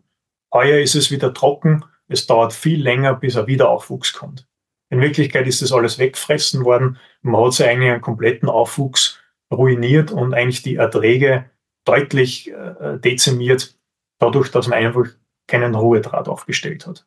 heuer 0.53 0.81
ist 0.81 0.95
es 0.95 1.11
wieder 1.11 1.33
trocken, 1.33 1.85
es 2.09 2.27
dauert 2.27 2.53
viel 2.53 2.83
länger, 2.83 3.15
bis 3.15 3.37
ein 3.37 3.47
Wiederaufwuchs 3.47 4.13
kommt. 4.13 4.47
In 4.91 5.01
Wirklichkeit 5.01 5.47
ist 5.47 5.63
das 5.63 5.73
alles 5.73 5.99
weggefressen 5.99 6.65
worden. 6.65 6.99
Man 7.23 7.45
hat 7.45 7.55
sich 7.55 7.67
eigentlich 7.67 7.91
einen 7.91 8.01
kompletten 8.01 8.49
Aufwuchs 8.49 9.19
ruiniert 9.53 10.13
und 10.13 10.35
eigentlich 10.35 10.63
die 10.63 10.77
Erträge 10.77 11.51
deutlich 11.85 12.51
äh, 12.51 12.99
dezimiert, 12.99 13.77
dadurch, 14.19 14.51
dass 14.51 14.69
man 14.69 14.79
einfach 14.79 15.07
keinen 15.49 15.75
Ruhedraht 15.75 16.29
aufgestellt 16.29 16.87
hat. 16.87 17.07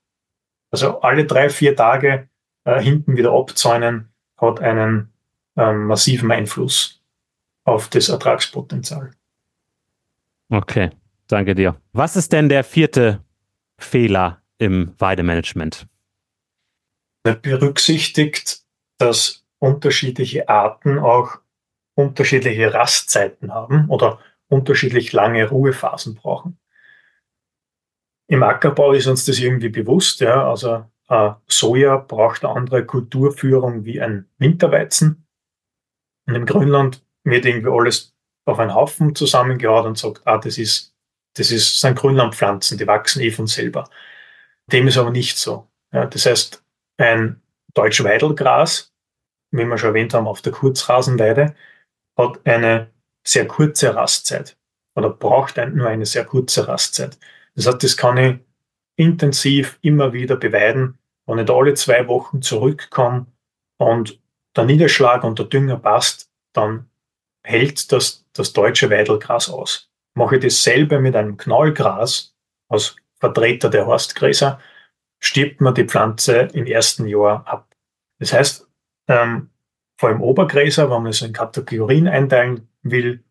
Also 0.71 1.01
alle 1.01 1.25
drei, 1.25 1.49
vier 1.49 1.75
Tage 1.75 2.29
äh, 2.65 2.81
hinten 2.81 3.17
wieder 3.17 3.33
abzäunen 3.33 4.09
hat 4.37 4.61
einen 4.61 5.13
ähm, 5.57 5.85
massiven 5.85 6.31
Einfluss 6.31 7.01
auf 7.65 7.89
das 7.89 8.09
Ertragspotenzial. 8.09 9.11
Okay, 10.49 10.89
danke 11.27 11.53
dir. 11.55 11.79
Was 11.93 12.15
ist 12.15 12.33
denn 12.33 12.49
der 12.49 12.63
vierte 12.63 13.23
Fehler 13.77 14.41
im 14.57 14.93
Weidemanagement? 14.97 15.87
Er 17.23 17.35
berücksichtigt, 17.35 18.63
dass 18.97 19.45
unterschiedliche 19.59 20.49
Arten 20.49 20.97
auch 20.97 21.37
unterschiedliche 21.95 22.73
Rastzeiten 22.73 23.53
haben 23.53 23.89
oder 23.89 24.19
unterschiedlich 24.47 25.13
lange 25.13 25.47
Ruhephasen 25.47 26.15
brauchen. 26.15 26.57
Im 28.27 28.41
Ackerbau 28.43 28.93
ist 28.93 29.07
uns 29.07 29.25
das 29.25 29.39
irgendwie 29.39 29.69
bewusst, 29.69 30.21
ja, 30.21 30.49
also 30.49 30.85
äh, 31.09 31.31
Soja 31.47 31.97
braucht 31.97 32.45
eine 32.45 32.55
andere 32.55 32.85
Kulturführung 32.85 33.85
wie 33.85 34.01
ein 34.01 34.29
Winterweizen. 34.37 35.27
Und 36.27 36.35
im 36.35 36.45
Grünland 36.45 37.03
wird 37.23 37.45
irgendwie 37.45 37.69
alles 37.69 38.15
auf 38.45 38.59
einen 38.59 38.73
Haufen 38.73 39.15
zusammengehaut 39.15 39.85
und 39.85 39.97
sagt, 39.97 40.21
ah, 40.25 40.37
das 40.37 40.57
ist, 40.57 40.95
das 41.35 41.51
ist, 41.51 41.79
sind 41.79 41.97
Grünlandpflanzen, 41.97 42.77
die 42.77 42.87
wachsen 42.87 43.21
eh 43.21 43.31
von 43.31 43.47
selber. 43.47 43.89
Dem 44.71 44.87
ist 44.87 44.97
aber 44.97 45.11
nicht 45.11 45.37
so. 45.37 45.67
Ja, 45.91 46.05
das 46.05 46.25
heißt, 46.25 46.63
ein 46.97 47.41
Deutschweidelgras, 47.73 48.93
wie 49.51 49.65
wir 49.65 49.77
schon 49.77 49.89
erwähnt 49.89 50.13
haben, 50.13 50.27
auf 50.27 50.41
der 50.41 50.51
Kurzrasenweide, 50.51 51.55
hat 52.17 52.45
eine 52.45 52.91
sehr 53.25 53.47
kurze 53.47 53.95
Rastzeit 53.95 54.57
oder 54.95 55.09
braucht 55.09 55.57
nur 55.57 55.87
eine 55.87 56.05
sehr 56.05 56.25
kurze 56.25 56.67
Rastzeit. 56.67 57.17
Das 57.55 57.67
heißt, 57.67 57.83
das 57.83 57.97
kann 57.97 58.17
ich 58.17 58.39
intensiv 58.95 59.79
immer 59.81 60.13
wieder 60.13 60.35
beweiden, 60.35 60.97
wenn 61.25 61.39
ich 61.39 61.45
da 61.45 61.55
alle 61.55 61.73
zwei 61.75 62.07
Wochen 62.07 62.41
zurückkomme 62.41 63.27
und 63.77 64.19
der 64.55 64.65
Niederschlag 64.65 65.23
und 65.23 65.39
der 65.39 65.45
Dünger 65.45 65.77
passt, 65.77 66.31
dann 66.53 66.89
hält 67.43 67.91
das, 67.91 68.25
das 68.33 68.53
deutsche 68.53 68.89
Weidelgras 68.89 69.49
aus. 69.49 69.89
Mache 70.15 70.35
ich 70.35 70.43
dasselbe 70.43 70.99
mit 70.99 71.15
einem 71.15 71.37
Knallgras 71.37 72.35
als 72.67 72.95
Vertreter 73.19 73.69
der 73.69 73.85
Horstgräser, 73.85 74.59
stirbt 75.19 75.61
man 75.61 75.75
die 75.75 75.85
Pflanze 75.85 76.49
im 76.53 76.65
ersten 76.65 77.07
Jahr 77.07 77.45
ab. 77.47 77.75
Das 78.19 78.33
heißt, 78.33 78.67
ähm, 79.07 79.49
vor 79.97 80.09
allem 80.09 80.21
Obergräser, 80.21 80.89
wenn 80.89 81.03
man 81.03 81.11
es 81.11 81.21
in 81.21 81.33
Kategorien 81.33 82.07
einteilen 82.07 82.69
will, 82.83 83.23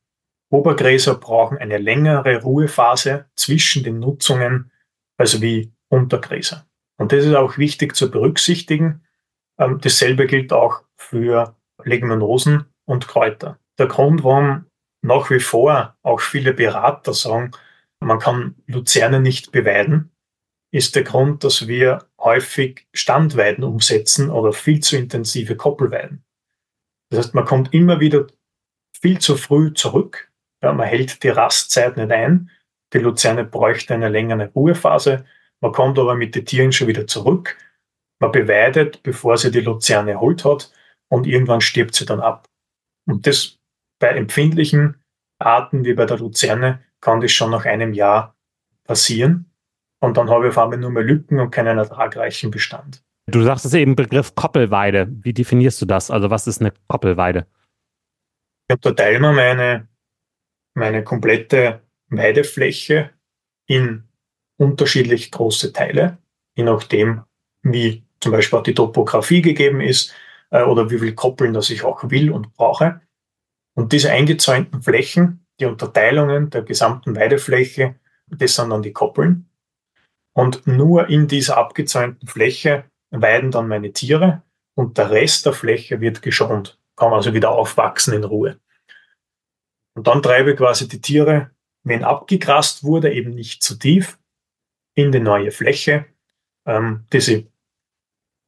Obergräser 0.50 1.14
brauchen 1.14 1.58
eine 1.58 1.78
längere 1.78 2.42
Ruhephase 2.42 3.26
zwischen 3.36 3.84
den 3.84 3.98
Nutzungen 3.98 4.70
als 5.16 5.40
wie 5.40 5.72
Untergräser. 5.88 6.66
Und 6.96 7.12
das 7.12 7.24
ist 7.24 7.34
auch 7.34 7.58
wichtig 7.58 7.94
zu 7.94 8.10
berücksichtigen. 8.10 9.06
Ähm, 9.58 9.78
dasselbe 9.80 10.26
gilt 10.26 10.52
auch 10.52 10.82
für 10.96 11.56
Leguminosen 11.84 12.66
und 12.84 13.08
Kräuter. 13.08 13.58
Der 13.78 13.86
Grund, 13.86 14.24
warum 14.24 14.66
nach 15.02 15.30
wie 15.30 15.40
vor 15.40 15.96
auch 16.02 16.20
viele 16.20 16.52
Berater 16.52 17.14
sagen, 17.14 17.52
man 18.00 18.18
kann 18.18 18.56
Luzerne 18.66 19.20
nicht 19.20 19.52
beweiden, 19.52 20.10
ist 20.72 20.96
der 20.96 21.04
Grund, 21.04 21.44
dass 21.44 21.66
wir 21.66 22.06
häufig 22.20 22.86
Standweiden 22.92 23.64
umsetzen 23.64 24.30
oder 24.30 24.52
viel 24.52 24.80
zu 24.80 24.96
intensive 24.96 25.56
Koppelweiden. 25.56 26.24
Das 27.10 27.18
heißt, 27.18 27.34
man 27.34 27.44
kommt 27.44 27.72
immer 27.72 28.00
wieder 28.00 28.26
viel 29.00 29.18
zu 29.18 29.36
früh 29.36 29.72
zurück. 29.72 30.30
Ja, 30.62 30.72
man 30.72 30.86
hält 30.86 31.22
die 31.22 31.28
Rastzeit 31.28 31.96
nicht 31.96 32.10
ein. 32.10 32.50
Die 32.92 32.98
Luzerne 32.98 33.44
bräuchte 33.44 33.94
eine 33.94 34.08
längere 34.08 34.50
Ruhephase. 34.54 35.24
Man 35.60 35.72
kommt 35.72 35.98
aber 35.98 36.14
mit 36.14 36.34
den 36.34 36.44
Tieren 36.44 36.72
schon 36.72 36.88
wieder 36.88 37.06
zurück. 37.06 37.56
Man 38.20 38.32
beweidet, 38.32 39.02
bevor 39.02 39.38
sie 39.38 39.50
die 39.50 39.60
Luzerne 39.60 40.12
erholt 40.12 40.44
hat 40.44 40.72
und 41.08 41.26
irgendwann 41.26 41.60
stirbt 41.60 41.94
sie 41.94 42.04
dann 42.04 42.20
ab. 42.20 42.48
Und 43.06 43.26
das 43.26 43.57
bei 43.98 44.08
empfindlichen 44.08 44.96
Arten 45.38 45.84
wie 45.84 45.94
bei 45.94 46.06
der 46.06 46.18
Luzerne 46.18 46.82
kann 47.00 47.20
das 47.20 47.32
schon 47.32 47.50
nach 47.50 47.64
einem 47.64 47.92
Jahr 47.92 48.36
passieren. 48.84 49.50
Und 50.00 50.16
dann 50.16 50.30
habe 50.30 50.46
ich 50.46 50.50
auf 50.50 50.58
einmal 50.58 50.78
nur 50.78 50.90
mehr 50.90 51.02
Lücken 51.02 51.40
und 51.40 51.50
keinen 51.50 51.78
ertragreichen 51.78 52.50
Bestand. 52.50 53.02
Du 53.26 53.42
sagst 53.42 53.64
es 53.64 53.74
eben 53.74 53.94
Begriff 53.94 54.34
Koppelweide. 54.34 55.08
Wie 55.10 55.32
definierst 55.32 55.82
du 55.82 55.86
das? 55.86 56.10
Also 56.10 56.30
was 56.30 56.46
ist 56.46 56.60
eine 56.60 56.72
Koppelweide? 56.88 57.46
Ich 58.68 58.74
unterteile 58.74 59.20
mir 59.20 59.32
meine, 59.32 59.88
meine 60.74 61.04
komplette 61.04 61.82
Weidefläche 62.08 63.10
in 63.66 64.08
unterschiedlich 64.56 65.30
große 65.30 65.72
Teile, 65.72 66.18
je 66.56 66.64
nachdem, 66.64 67.22
wie 67.62 68.04
zum 68.20 68.32
Beispiel 68.32 68.58
auch 68.58 68.62
die 68.62 68.74
Topografie 68.74 69.42
gegeben 69.42 69.80
ist 69.80 70.12
äh, 70.50 70.62
oder 70.62 70.90
wie 70.90 70.98
viel 70.98 71.14
Koppeln 71.14 71.52
das 71.52 71.70
ich 71.70 71.84
auch 71.84 72.10
will 72.10 72.30
und 72.30 72.54
brauche. 72.54 73.00
Und 73.78 73.92
diese 73.92 74.10
eingezäunten 74.10 74.82
Flächen, 74.82 75.46
die 75.60 75.66
Unterteilungen 75.66 76.50
der 76.50 76.62
gesamten 76.62 77.14
Weidefläche, 77.14 77.94
das 78.26 78.56
sind 78.56 78.70
dann 78.70 78.82
die 78.82 78.92
Koppeln. 78.92 79.48
Und 80.36 80.66
nur 80.66 81.08
in 81.08 81.28
dieser 81.28 81.58
abgezäunten 81.58 82.26
Fläche 82.26 82.90
weiden 83.10 83.52
dann 83.52 83.68
meine 83.68 83.92
Tiere 83.92 84.42
und 84.74 84.98
der 84.98 85.12
Rest 85.12 85.46
der 85.46 85.52
Fläche 85.52 86.00
wird 86.00 86.22
geschont, 86.22 86.76
kann 86.96 87.12
also 87.12 87.34
wieder 87.34 87.52
aufwachsen 87.52 88.14
in 88.14 88.24
Ruhe. 88.24 88.58
Und 89.94 90.08
dann 90.08 90.24
treibe 90.24 90.50
ich 90.50 90.56
quasi 90.56 90.88
die 90.88 91.00
Tiere, 91.00 91.52
wenn 91.84 92.02
abgegrast 92.02 92.82
wurde, 92.82 93.12
eben 93.12 93.30
nicht 93.30 93.62
zu 93.62 93.78
tief, 93.78 94.18
in 94.96 95.12
die 95.12 95.20
neue 95.20 95.52
Fläche, 95.52 96.06
ähm, 96.66 97.06
die 97.12 97.20
sie, 97.20 97.52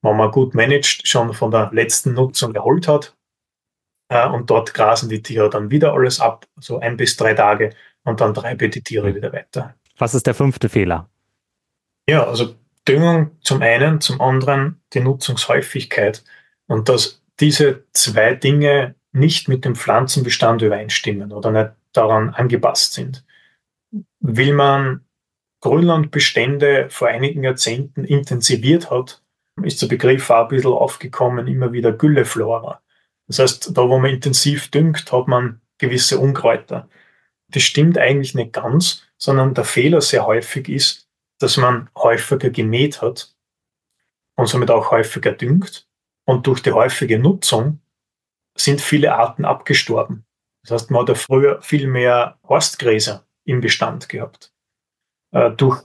wenn 0.03 0.17
man 0.17 0.33
gut 0.33 0.57
managt, 0.57 1.07
schon 1.07 1.33
von 1.35 1.53
der 1.53 1.71
letzten 1.73 2.15
Nutzung 2.15 2.53
erholt 2.53 2.89
hat. 2.89 3.17
Äh, 4.11 4.29
und 4.29 4.51
dort 4.51 4.75
grasen 4.75 5.09
die 5.09 5.23
Tiere 5.23 5.49
dann 5.49 5.71
wieder 5.71 5.95
alles 5.95 6.21
ab, 6.21 6.47
so 6.59 6.79
ein 6.79 6.99
bis 6.99 7.17
drei 7.17 7.33
Tage, 7.33 7.75
und 8.03 8.21
dann 8.21 8.35
treibe 8.35 8.67
ich 8.67 8.73
die 8.73 8.83
Tiere 8.83 9.15
wieder 9.15 9.33
weiter. 9.33 9.75
Was 9.97 10.15
ist 10.15 10.27
der 10.27 10.35
fünfte 10.35 10.69
Fehler? 10.69 11.09
Ja, 12.09 12.27
also 12.27 12.55
Düngung 12.89 13.31
zum 13.43 13.63
einen, 13.63 14.01
zum 14.01 14.21
anderen 14.21 14.81
die 14.93 15.01
Nutzungshäufigkeit 15.01 16.25
und 16.67 16.89
dass 16.89 17.23
diese 17.39 17.85
zwei 17.93 18.35
Dinge 18.35 18.95
nicht 19.13 19.49
mit 19.49 19.65
dem 19.65 19.75
Pflanzenbestand 19.75 20.63
übereinstimmen 20.63 21.33
oder 21.33 21.51
nicht 21.51 21.71
daran 21.93 22.31
angepasst 22.31 22.95
sind. 22.95 23.25
Will 24.21 24.55
man 24.55 25.05
Grünlandbestände 25.61 26.89
vor 26.91 27.09
einigen 27.09 27.45
Jahrzehnten 27.45 28.05
intensiviert 28.05 28.91
hat, 28.91 29.23
ist 29.63 29.83
der 29.83 29.89
Begriff 29.89 30.31
auch 30.31 30.45
ein 30.45 30.49
bisschen 30.49 30.73
aufgekommen, 30.73 31.47
immer 31.47 31.73
wieder 31.73 31.93
Gülleflora. 31.93 32.81
Das 33.31 33.39
heißt, 33.39 33.77
da 33.77 33.89
wo 33.89 34.01
man 34.01 34.11
intensiv 34.11 34.73
düngt, 34.73 35.13
hat 35.13 35.29
man 35.29 35.61
gewisse 35.79 36.19
Unkräuter. 36.19 36.89
Das 37.47 37.63
stimmt 37.63 37.97
eigentlich 37.97 38.35
nicht 38.35 38.53
ganz, 38.53 39.05
sondern 39.19 39.55
der 39.55 39.63
Fehler 39.63 40.01
sehr 40.01 40.27
häufig 40.27 40.69
ist, 40.69 41.09
dass 41.39 41.57
man 41.57 41.89
häufiger 41.97 42.51
gemäht 42.51 43.03
hat 43.03 43.33
und 44.35 44.47
somit 44.47 44.73
auch 44.73 44.91
häufiger 44.91 45.31
düngt. 45.31 45.87
Und 46.25 46.49
durch 46.49 46.61
die 46.61 46.73
häufige 46.73 47.21
Nutzung 47.21 47.79
sind 48.57 48.81
viele 48.81 49.15
Arten 49.15 49.45
abgestorben. 49.45 50.25
Das 50.65 50.73
heißt, 50.73 50.91
man 50.91 51.03
hat 51.03 51.11
ja 51.11 51.15
früher 51.15 51.63
viel 51.63 51.87
mehr 51.87 52.37
Horstgräser 52.49 53.29
im 53.45 53.61
Bestand 53.61 54.09
gehabt. 54.09 54.53
Äh, 55.31 55.53
durch 55.53 55.85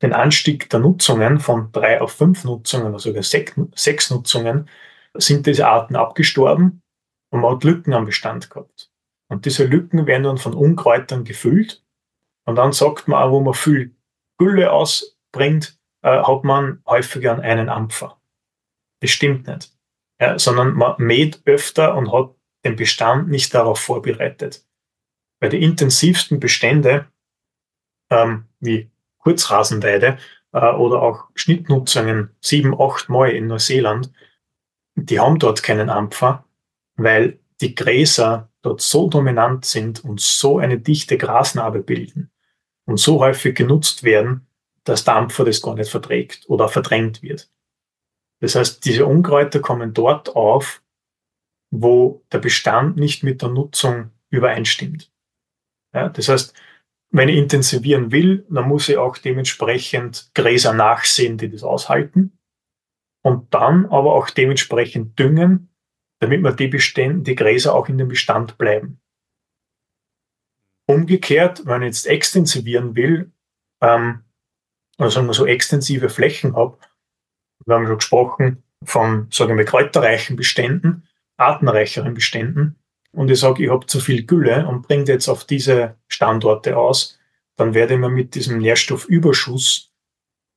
den 0.00 0.12
Anstieg 0.12 0.70
der 0.70 0.78
Nutzungen 0.78 1.40
von 1.40 1.72
drei 1.72 2.00
auf 2.00 2.12
fünf 2.12 2.44
Nutzungen, 2.44 2.92
also 2.94 3.10
sogar 3.10 3.24
sechs 3.24 4.10
Nutzungen, 4.10 4.68
sind 5.14 5.46
diese 5.46 5.66
Arten 5.66 5.96
abgestorben 5.96 6.82
und 7.30 7.40
man 7.40 7.54
hat 7.54 7.64
Lücken 7.64 7.92
am 7.92 8.04
Bestand 8.04 8.50
gehabt. 8.50 8.90
Und 9.28 9.44
diese 9.44 9.64
Lücken 9.64 10.06
werden 10.06 10.24
dann 10.24 10.38
von 10.38 10.54
Unkräutern 10.54 11.24
gefüllt. 11.24 11.84
Und 12.44 12.56
dann 12.56 12.72
sagt 12.72 13.06
man 13.06 13.22
auch, 13.22 13.30
wo 13.30 13.40
man 13.40 13.54
viel 13.54 13.94
Gülle 14.38 14.72
ausbringt, 14.72 15.78
äh, 16.02 16.22
hat 16.22 16.44
man 16.44 16.82
häufiger 16.86 17.38
einen 17.38 17.68
Ampfer. 17.68 18.20
Das 19.00 19.10
stimmt 19.10 19.46
nicht. 19.46 19.72
Ja, 20.20 20.38
sondern 20.38 20.74
man 20.74 20.96
mäht 20.98 21.42
öfter 21.46 21.96
und 21.96 22.12
hat 22.12 22.34
den 22.64 22.76
Bestand 22.76 23.28
nicht 23.28 23.54
darauf 23.54 23.80
vorbereitet. 23.80 24.66
Bei 25.40 25.48
den 25.48 25.62
intensivsten 25.62 26.40
Bestände, 26.40 27.06
ähm, 28.10 28.44
wie 28.58 28.90
Kurzrasenweide 29.18 30.18
äh, 30.52 30.72
oder 30.72 31.02
auch 31.02 31.28
Schnittnutzungen 31.34 32.36
sieben, 32.40 32.78
acht 32.78 33.08
Mal 33.08 33.30
in 33.30 33.46
Neuseeland, 33.46 34.12
die 34.94 35.20
haben 35.20 35.38
dort 35.38 35.62
keinen 35.62 35.90
Ampfer, 35.90 36.44
weil 36.96 37.38
die 37.60 37.74
Gräser 37.74 38.50
dort 38.62 38.80
so 38.80 39.08
dominant 39.08 39.64
sind 39.64 40.04
und 40.04 40.20
so 40.20 40.58
eine 40.58 40.78
dichte 40.78 41.16
Grasnarbe 41.18 41.80
bilden, 41.80 42.30
und 42.84 42.98
so 42.98 43.20
häufig 43.20 43.54
genutzt 43.54 44.02
werden, 44.02 44.46
dass 44.84 45.04
Dampfer 45.04 45.44
das 45.44 45.62
gar 45.62 45.74
nicht 45.74 45.90
verträgt 45.90 46.48
oder 46.48 46.68
verdrängt 46.68 47.22
wird. 47.22 47.50
Das 48.40 48.54
heißt, 48.54 48.84
diese 48.84 49.06
Unkräuter 49.06 49.60
kommen 49.60 49.94
dort 49.94 50.34
auf, 50.34 50.82
wo 51.70 52.24
der 52.32 52.38
Bestand 52.38 52.96
nicht 52.96 53.22
mit 53.22 53.42
der 53.42 53.50
Nutzung 53.50 54.10
übereinstimmt. 54.30 55.12
Ja, 55.94 56.08
das 56.08 56.28
heißt, 56.28 56.54
wenn 57.10 57.28
ich 57.28 57.36
intensivieren 57.36 58.12
will, 58.12 58.46
dann 58.48 58.68
muss 58.68 58.88
ich 58.88 58.96
auch 58.96 59.18
dementsprechend 59.18 60.30
Gräser 60.34 60.72
nachsehen, 60.72 61.38
die 61.38 61.50
das 61.50 61.62
aushalten. 61.62 62.38
Und 63.22 63.52
dann 63.52 63.86
aber 63.86 64.14
auch 64.14 64.30
dementsprechend 64.30 65.18
düngen, 65.18 65.68
damit 66.20 66.40
man 66.40 66.56
die, 66.56 66.68
Bestände, 66.68 67.22
die 67.22 67.34
Gräser 67.34 67.74
auch 67.74 67.88
in 67.88 67.98
dem 67.98 68.08
Bestand 68.08 68.58
bleiben. 68.58 69.00
Umgekehrt, 70.86 71.66
wenn 71.66 71.82
ich 71.82 71.88
jetzt 71.88 72.06
extensivieren 72.06 72.96
will, 72.96 73.32
ähm, 73.80 74.24
also 74.98 75.14
sagen 75.14 75.26
wir 75.26 75.34
so 75.34 75.46
extensive 75.46 76.08
Flächen 76.08 76.56
habe, 76.56 76.78
wir 77.66 77.74
haben 77.74 77.86
schon 77.86 77.98
gesprochen 77.98 78.62
von, 78.84 79.28
sagen 79.30 79.56
wir, 79.56 79.64
kräuterreichen 79.64 80.36
Beständen, 80.36 81.06
artenreicheren 81.36 82.14
Beständen, 82.14 82.80
und 83.12 83.30
ich 83.30 83.40
sage, 83.40 83.64
ich 83.64 83.70
habe 83.70 83.86
zu 83.86 84.00
viel 84.00 84.24
Gülle 84.24 84.66
und 84.66 84.82
bringe 84.82 85.04
jetzt 85.04 85.28
auf 85.28 85.44
diese 85.44 85.96
Standorte 86.08 86.76
aus, 86.76 87.18
dann 87.56 87.74
werde 87.74 87.94
ich 87.94 88.00
mir 88.00 88.08
mit 88.08 88.34
diesem 88.34 88.58
Nährstoffüberschuss 88.58 89.92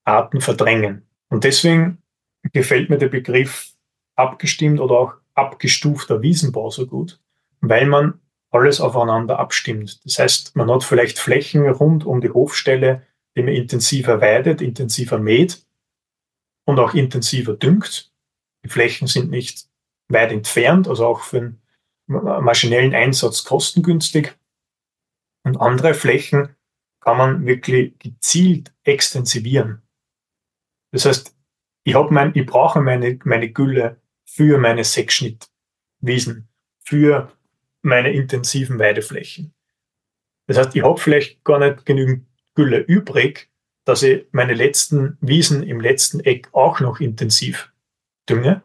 Arten 0.06 0.41
verdrängen. 0.41 1.08
Und 1.30 1.43
deswegen 1.43 2.03
gefällt 2.51 2.89
mir 2.89 2.97
der 2.97 3.10
Begriff 3.10 3.73
abgestimmt 4.15 4.79
oder 4.79 4.95
auch 4.95 5.13
abgestufter 5.34 6.21
Wiesenbau 6.21 6.69
so 6.69 6.86
gut, 6.86 7.19
weil 7.62 7.86
man 7.86 8.19
alles 8.51 8.82
aufeinander 8.82 9.39
abstimmt. 9.39 10.06
Das 10.06 10.19
heißt, 10.19 10.56
man 10.56 10.69
hat 10.69 10.84
vielleicht 10.84 11.17
Flächen 11.17 11.67
rund 11.67 12.06
um 12.06 12.21
die 12.21 12.29
Hofstelle, 12.29 13.06
die 13.36 13.41
man 13.41 13.53
intensiver 13.53 14.21
weidet, 14.21 14.62
intensiver 14.62 15.17
mäht 15.17 15.65
und 16.65 16.79
auch 16.79 16.93
intensiver 16.93 17.53
düngt. 17.53 18.12
Die 18.63 18.69
Flächen 18.69 19.08
sind 19.08 19.32
nicht 19.32 19.67
weit 20.08 20.32
entfernt, 20.32 20.88
also 20.88 21.08
auch 21.08 21.21
für 21.21 21.38
einen 21.38 21.62
maschinellen 22.08 22.93
Einsatz 22.93 23.43
kostengünstig. 23.43 24.38
Und 25.43 25.60
andere 25.60 25.93
Flächen 25.93 26.56
kann 26.99 27.17
man 27.17 27.45
wirklich 27.45 27.97
gezielt 27.99 28.73
extensivieren. 28.84 29.82
Das 30.91 31.06
heißt, 31.06 31.33
ich, 31.84 31.96
hab 31.96 32.12
mein, 32.12 32.32
ich 32.36 32.46
brauche 32.46 32.82
meine, 32.82 33.19
meine 33.24 33.52
Gülle 33.52 34.02
für 34.26 34.58
meine 34.58 34.84
Sechsschnittwiesen, 34.84 36.48
für 36.84 37.32
meine 37.82 38.13
intensiven 38.13 38.80
Weideflächen. 38.80 39.54
Das 40.48 40.58
heißt, 40.58 40.76
ich 40.76 40.84
habe 40.84 41.00
vielleicht 41.00 41.43
gar 41.43 41.60
nicht 41.60 41.86
genügend 41.86 42.26
Gülle 42.56 42.80
übrig, 42.80 43.50
dass 43.86 44.04
ich 44.04 44.26
meine 44.32 44.54
letzten 44.54 45.17
Wiesen 45.22 45.63
im 45.63 45.82
letzten 45.82 46.19
Eck 46.22 46.50
auch 46.54 46.80
noch 46.80 47.00
intensiv 47.00 47.74
dünge. 48.30 48.63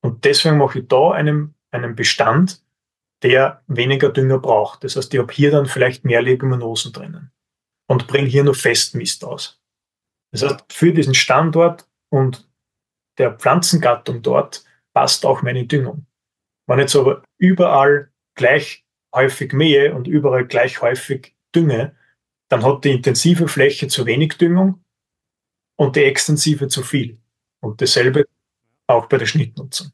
Und 0.00 0.24
deswegen 0.24 0.58
mache 0.58 0.80
ich 0.80 0.88
da 0.88 1.12
einen, 1.12 1.54
einen 1.70 1.94
Bestand, 1.94 2.64
der 3.22 3.62
weniger 3.68 4.08
Dünger 4.08 4.38
braucht. 4.38 4.82
Das 4.82 4.96
heißt, 4.96 5.14
ich 5.14 5.20
habe 5.20 5.32
hier 5.32 5.52
dann 5.52 5.66
vielleicht 5.66 6.04
mehr 6.04 6.22
Leguminosen 6.22 6.92
drinnen 6.92 7.30
und 7.86 8.08
bringe 8.08 8.28
hier 8.28 8.42
nur 8.42 8.54
Festmist 8.54 9.24
aus. 9.24 9.60
Das 10.32 10.42
heißt, 10.42 10.64
für 10.72 10.92
diesen 10.92 11.14
Standort 11.14 11.86
und 12.12 12.46
der 13.18 13.32
Pflanzengattung 13.32 14.22
dort 14.22 14.64
passt 14.92 15.24
auch 15.24 15.42
meine 15.42 15.66
Düngung. 15.66 16.06
Wenn 16.66 16.78
ich 16.78 16.82
jetzt 16.82 16.96
aber 16.96 17.22
überall 17.38 18.10
gleich 18.34 18.84
häufig 19.14 19.52
mähe 19.52 19.94
und 19.94 20.06
überall 20.06 20.46
gleich 20.46 20.82
häufig 20.82 21.34
dünge, 21.54 21.96
dann 22.48 22.64
hat 22.64 22.84
die 22.84 22.92
intensive 22.92 23.48
Fläche 23.48 23.88
zu 23.88 24.04
wenig 24.04 24.36
Düngung 24.36 24.84
und 25.76 25.96
die 25.96 26.04
extensive 26.04 26.68
zu 26.68 26.82
viel. 26.82 27.18
Und 27.60 27.80
dasselbe 27.80 28.26
auch 28.86 29.06
bei 29.06 29.16
der 29.16 29.26
Schnittnutzung. 29.26 29.88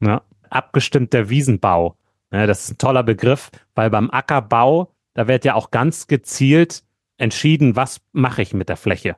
Ja, 0.00 0.22
abgestimmter 0.50 1.28
Wiesenbau. 1.28 1.96
Ja, 2.30 2.46
das 2.46 2.64
ist 2.64 2.70
ein 2.72 2.78
toller 2.78 3.02
Begriff, 3.02 3.50
weil 3.74 3.90
beim 3.90 4.10
Ackerbau, 4.10 4.92
da 5.14 5.26
wird 5.26 5.44
ja 5.44 5.54
auch 5.54 5.72
ganz 5.72 6.06
gezielt 6.06 6.84
entschieden, 7.18 7.74
was 7.74 8.00
mache 8.12 8.42
ich 8.42 8.54
mit 8.54 8.68
der 8.68 8.76
Fläche. 8.76 9.16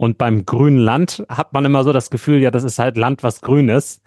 Und 0.00 0.16
beim 0.16 0.46
grünen 0.46 0.78
Land 0.78 1.26
hat 1.28 1.52
man 1.52 1.66
immer 1.66 1.84
so 1.84 1.92
das 1.92 2.08
Gefühl, 2.08 2.40
ja, 2.40 2.50
das 2.50 2.64
ist 2.64 2.78
halt 2.78 2.96
Land, 2.96 3.22
was 3.22 3.42
grün 3.42 3.68
ist. 3.68 4.02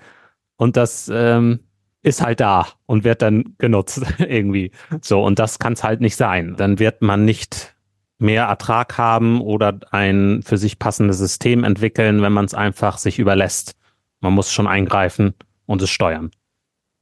Und 0.55 0.75
das 0.75 1.07
ähm, 1.13 1.59
ist 2.01 2.23
halt 2.23 2.39
da 2.39 2.65
und 2.87 3.03
wird 3.03 3.21
dann 3.21 3.53
genutzt 3.59 4.01
irgendwie. 4.17 4.71
So, 5.01 5.23
und 5.23 5.37
das 5.37 5.59
kann 5.59 5.73
es 5.73 5.83
halt 5.83 6.01
nicht 6.01 6.15
sein. 6.15 6.55
Dann 6.57 6.79
wird 6.79 7.03
man 7.03 7.25
nicht 7.25 7.75
mehr 8.17 8.45
Ertrag 8.45 8.97
haben 8.97 9.39
oder 9.39 9.81
ein 9.91 10.41
für 10.41 10.57
sich 10.57 10.79
passendes 10.79 11.19
System 11.19 11.63
entwickeln, 11.63 12.23
wenn 12.23 12.33
man 12.33 12.45
es 12.45 12.55
einfach 12.55 12.97
sich 12.97 13.19
überlässt. 13.19 13.75
Man 14.19 14.33
muss 14.33 14.51
schon 14.51 14.65
eingreifen 14.65 15.35
und 15.67 15.83
es 15.83 15.91
steuern. 15.91 16.31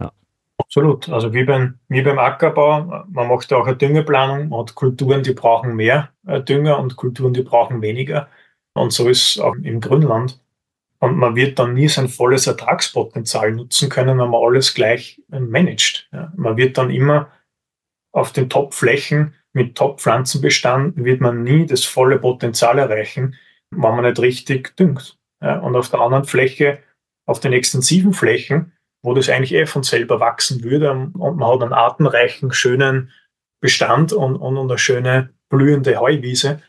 Ja. 0.02 0.12
Absolut. 0.58 1.08
Also 1.08 1.34
wie 1.34 1.46
beim, 1.46 1.80
wie 1.88 2.02
beim 2.02 2.20
Ackerbau, 2.20 3.06
man 3.08 3.28
macht 3.30 3.54
auch 3.54 3.68
eine 3.68 3.78
Düngeplanung, 3.78 4.50
man 4.50 4.60
hat 4.60 4.76
Kulturen, 4.76 5.24
die 5.24 5.34
brauchen 5.34 5.78
mehr 5.78 6.10
äh, 6.28 6.42
Dünger 6.42 6.78
und 6.80 6.98
Kulturen, 6.98 7.32
die 7.32 7.44
brauchen 7.44 7.82
weniger. 7.82 8.28
Und 8.74 8.94
so 8.94 9.10
ist 9.10 9.36
es 9.36 9.40
auch 9.40 9.56
im 9.56 9.82
Grünland. 9.82 10.40
Und 11.00 11.18
man 11.18 11.36
wird 11.36 11.58
dann 11.58 11.74
nie 11.74 11.88
sein 11.88 12.10
volles 12.10 12.48
Ertragspotenzial 12.48 13.52
nutzen 13.52 13.90
können, 13.90 14.20
wenn 14.20 14.30
man 14.30 14.44
alles 14.44 14.74
gleich 14.74 15.22
äh, 15.32 15.40
managt. 15.40 16.08
Ja, 16.12 16.32
man 16.36 16.58
wird 16.58 16.78
dann 16.78 16.92
immer 16.92 17.32
auf 18.12 18.32
den 18.32 18.50
Top-Flächen 18.50 19.34
mit 19.54 19.76
Top-Pflanzenbestand 19.76 20.96
wird 21.04 21.22
man 21.22 21.44
nie 21.44 21.66
das 21.66 21.84
volle 21.84 22.20
Potenzial 22.20 22.80
erreichen, 22.80 23.36
wenn 23.72 23.96
man 23.96 24.06
nicht 24.06 24.20
richtig 24.20 24.76
düngt. 24.78 25.18
Ja, 25.42 25.60
und 25.60 25.76
auf 25.76 25.90
der 25.90 26.00
anderen 26.00 26.26
Fläche, 26.26 26.80
auf 27.26 27.40
den 27.40 27.54
extensiven 27.54 28.14
Flächen, 28.14 28.74
wo 29.04 29.14
das 29.14 29.30
eigentlich 29.30 29.54
eh 29.54 29.66
von 29.66 29.84
selber 29.84 30.20
wachsen 30.20 30.64
würde 30.64 30.92
und 30.92 31.38
man 31.38 31.48
hat 31.48 31.64
einen 31.64 31.74
artenreichen, 31.74 32.54
schönen 32.54 33.12
Bestand 33.60 34.14
und, 34.14 34.36
und 34.36 34.58
eine 34.58 34.78
schöne 34.78 35.34
blühende 35.50 36.00
Heuwiese, 36.00 36.62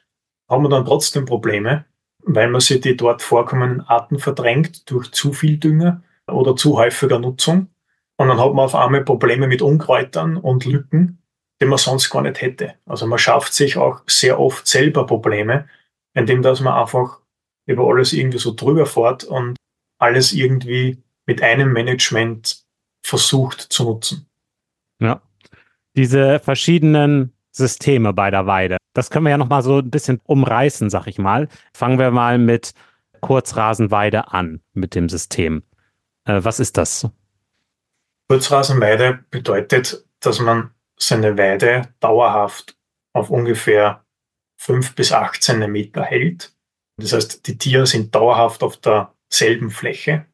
haben 0.48 0.64
wir 0.64 0.70
dann 0.70 0.84
trotzdem 0.84 1.24
Probleme, 1.24 1.84
weil 2.24 2.48
man 2.48 2.60
sich 2.60 2.80
die 2.80 2.96
dort 2.96 3.22
vorkommenden 3.22 3.80
Arten 3.82 4.18
verdrängt 4.18 4.90
durch 4.90 5.10
zu 5.12 5.32
viel 5.32 5.58
Dünger 5.58 6.02
oder 6.26 6.56
zu 6.56 6.78
häufiger 6.78 7.18
Nutzung. 7.18 7.68
Und 8.16 8.28
dann 8.28 8.38
hat 8.38 8.54
man 8.54 8.64
auf 8.64 8.74
einmal 8.74 9.04
Probleme 9.04 9.46
mit 9.46 9.62
Unkräutern 9.62 10.36
und 10.36 10.64
Lücken, 10.64 11.18
die 11.60 11.66
man 11.66 11.78
sonst 11.78 12.10
gar 12.10 12.22
nicht 12.22 12.40
hätte. 12.40 12.74
Also 12.86 13.06
man 13.06 13.18
schafft 13.18 13.54
sich 13.54 13.76
auch 13.76 14.02
sehr 14.06 14.38
oft 14.38 14.66
selber 14.66 15.06
Probleme, 15.06 15.68
indem 16.14 16.42
dass 16.42 16.60
man 16.60 16.74
einfach 16.74 17.20
über 17.66 17.86
alles 17.88 18.12
irgendwie 18.12 18.38
so 18.38 18.54
drüber 18.54 18.86
fährt 18.86 19.24
und 19.24 19.56
alles 19.98 20.32
irgendwie 20.32 21.02
mit 21.26 21.42
einem 21.42 21.72
Management 21.72 22.64
versucht 23.04 23.60
zu 23.60 23.84
nutzen. 23.84 24.26
Ja. 25.00 25.22
Diese 25.96 26.38
verschiedenen 26.38 27.32
Systeme 27.50 28.12
bei 28.12 28.30
der 28.30 28.46
Weide. 28.46 28.78
Das 28.92 29.10
können 29.10 29.24
wir 29.24 29.30
ja 29.30 29.38
nochmal 29.38 29.62
so 29.62 29.78
ein 29.78 29.90
bisschen 29.90 30.20
umreißen, 30.24 30.90
sag 30.90 31.06
ich 31.06 31.18
mal. 31.18 31.48
Fangen 31.72 31.98
wir 31.98 32.10
mal 32.10 32.38
mit 32.38 32.72
Kurzrasenweide 33.20 34.32
an, 34.32 34.60
mit 34.74 34.94
dem 34.94 35.08
System. 35.08 35.62
Äh, 36.24 36.40
was 36.42 36.60
ist 36.60 36.76
das? 36.76 37.08
Kurzrasenweide 38.28 39.24
bedeutet, 39.30 40.04
dass 40.20 40.40
man 40.40 40.70
seine 40.98 41.36
Weide 41.38 41.88
dauerhaft 42.00 42.76
auf 43.12 43.30
ungefähr 43.30 44.04
5 44.58 44.94
bis 44.94 45.12
18 45.12 45.70
Meter 45.70 46.02
hält. 46.02 46.52
Das 46.96 47.12
heißt, 47.12 47.46
die 47.46 47.58
Tiere 47.58 47.86
sind 47.86 48.14
dauerhaft 48.14 48.62
auf 48.62 48.76
derselben 48.76 49.70
Fläche 49.70 50.26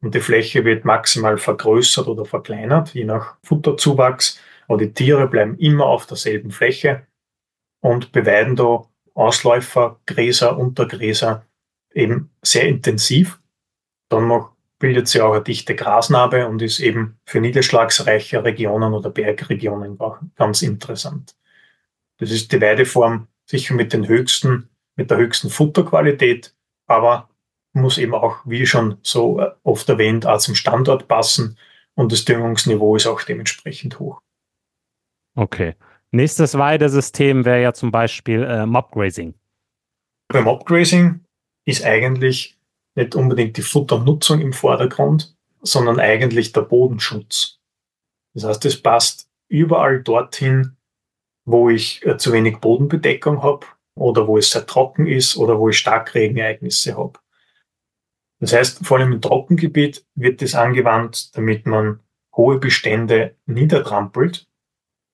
und 0.00 0.14
die 0.14 0.20
Fläche 0.20 0.64
wird 0.64 0.84
maximal 0.84 1.36
vergrößert 1.36 2.06
oder 2.06 2.24
verkleinert, 2.24 2.94
je 2.94 3.04
nach 3.04 3.36
Futterzuwachs 3.42 4.40
aber 4.70 4.78
die 4.78 4.94
Tiere 4.94 5.26
bleiben 5.26 5.58
immer 5.58 5.86
auf 5.86 6.06
derselben 6.06 6.52
Fläche 6.52 7.04
und 7.80 8.12
beweiden 8.12 8.56
da 8.56 8.84
Ausläufer, 9.14 10.00
Gräser, 10.06 10.56
Untergräser 10.56 11.46
eben 11.92 12.30
sehr 12.42 12.68
intensiv. 12.68 13.40
Dann 14.08 14.28
noch 14.28 14.52
bildet 14.78 15.08
sie 15.08 15.20
auch 15.20 15.34
eine 15.34 15.42
dichte 15.42 15.74
Grasnarbe 15.74 16.48
und 16.48 16.62
ist 16.62 16.80
eben 16.80 17.18
für 17.26 17.40
niederschlagsreiche 17.40 18.42
Regionen 18.44 18.94
oder 18.94 19.10
Bergregionen 19.10 20.00
auch 20.00 20.18
ganz 20.36 20.62
interessant. 20.62 21.36
Das 22.18 22.30
ist 22.30 22.52
die 22.52 22.60
Weideform 22.60 23.28
sicher 23.46 23.74
mit 23.74 23.92
den 23.92 24.08
höchsten, 24.08 24.70
mit 24.96 25.10
der 25.10 25.18
höchsten 25.18 25.50
Futterqualität, 25.50 26.54
aber 26.86 27.28
muss 27.72 27.98
eben 27.98 28.14
auch, 28.14 28.38
wie 28.44 28.66
schon 28.66 28.98
so 29.02 29.44
oft 29.62 29.88
erwähnt, 29.88 30.26
auch 30.26 30.38
zum 30.38 30.54
Standort 30.54 31.08
passen 31.08 31.56
und 31.94 32.10
das 32.10 32.24
Düngungsniveau 32.24 32.96
ist 32.96 33.06
auch 33.06 33.22
dementsprechend 33.22 33.98
hoch. 33.98 34.22
Okay. 35.34 35.76
Nächstes 36.12 36.58
Weidesystem 36.58 37.44
wäre 37.44 37.62
ja 37.62 37.72
zum 37.72 37.92
Beispiel 37.92 38.42
äh, 38.42 38.66
Mobgrazing. 38.66 39.34
Beim 40.28 40.44
Mobgrazing 40.44 41.20
ist 41.64 41.84
eigentlich 41.84 42.58
nicht 42.96 43.14
unbedingt 43.14 43.56
die 43.56 43.62
Futternutzung 43.62 44.40
im 44.40 44.52
Vordergrund, 44.52 45.36
sondern 45.62 46.00
eigentlich 46.00 46.52
der 46.52 46.62
Bodenschutz. 46.62 47.60
Das 48.34 48.44
heißt, 48.44 48.64
es 48.64 48.82
passt 48.82 49.30
überall 49.48 50.02
dorthin, 50.02 50.76
wo 51.44 51.70
ich 51.70 52.04
äh, 52.04 52.16
zu 52.16 52.32
wenig 52.32 52.58
Bodenbedeckung 52.58 53.42
habe 53.44 53.66
oder 53.94 54.26
wo 54.26 54.36
es 54.36 54.50
sehr 54.50 54.66
trocken 54.66 55.06
ist 55.06 55.36
oder 55.36 55.60
wo 55.60 55.68
ich 55.68 55.78
Starkregenereignisse 55.78 56.96
habe. 56.96 57.20
Das 58.40 58.52
heißt, 58.52 58.84
vor 58.84 58.98
allem 58.98 59.12
im 59.12 59.20
Trockengebiet 59.20 60.04
wird 60.14 60.42
das 60.42 60.56
angewandt, 60.56 61.36
damit 61.36 61.66
man 61.66 62.00
hohe 62.34 62.58
Bestände 62.58 63.36
niedertrampelt 63.46 64.49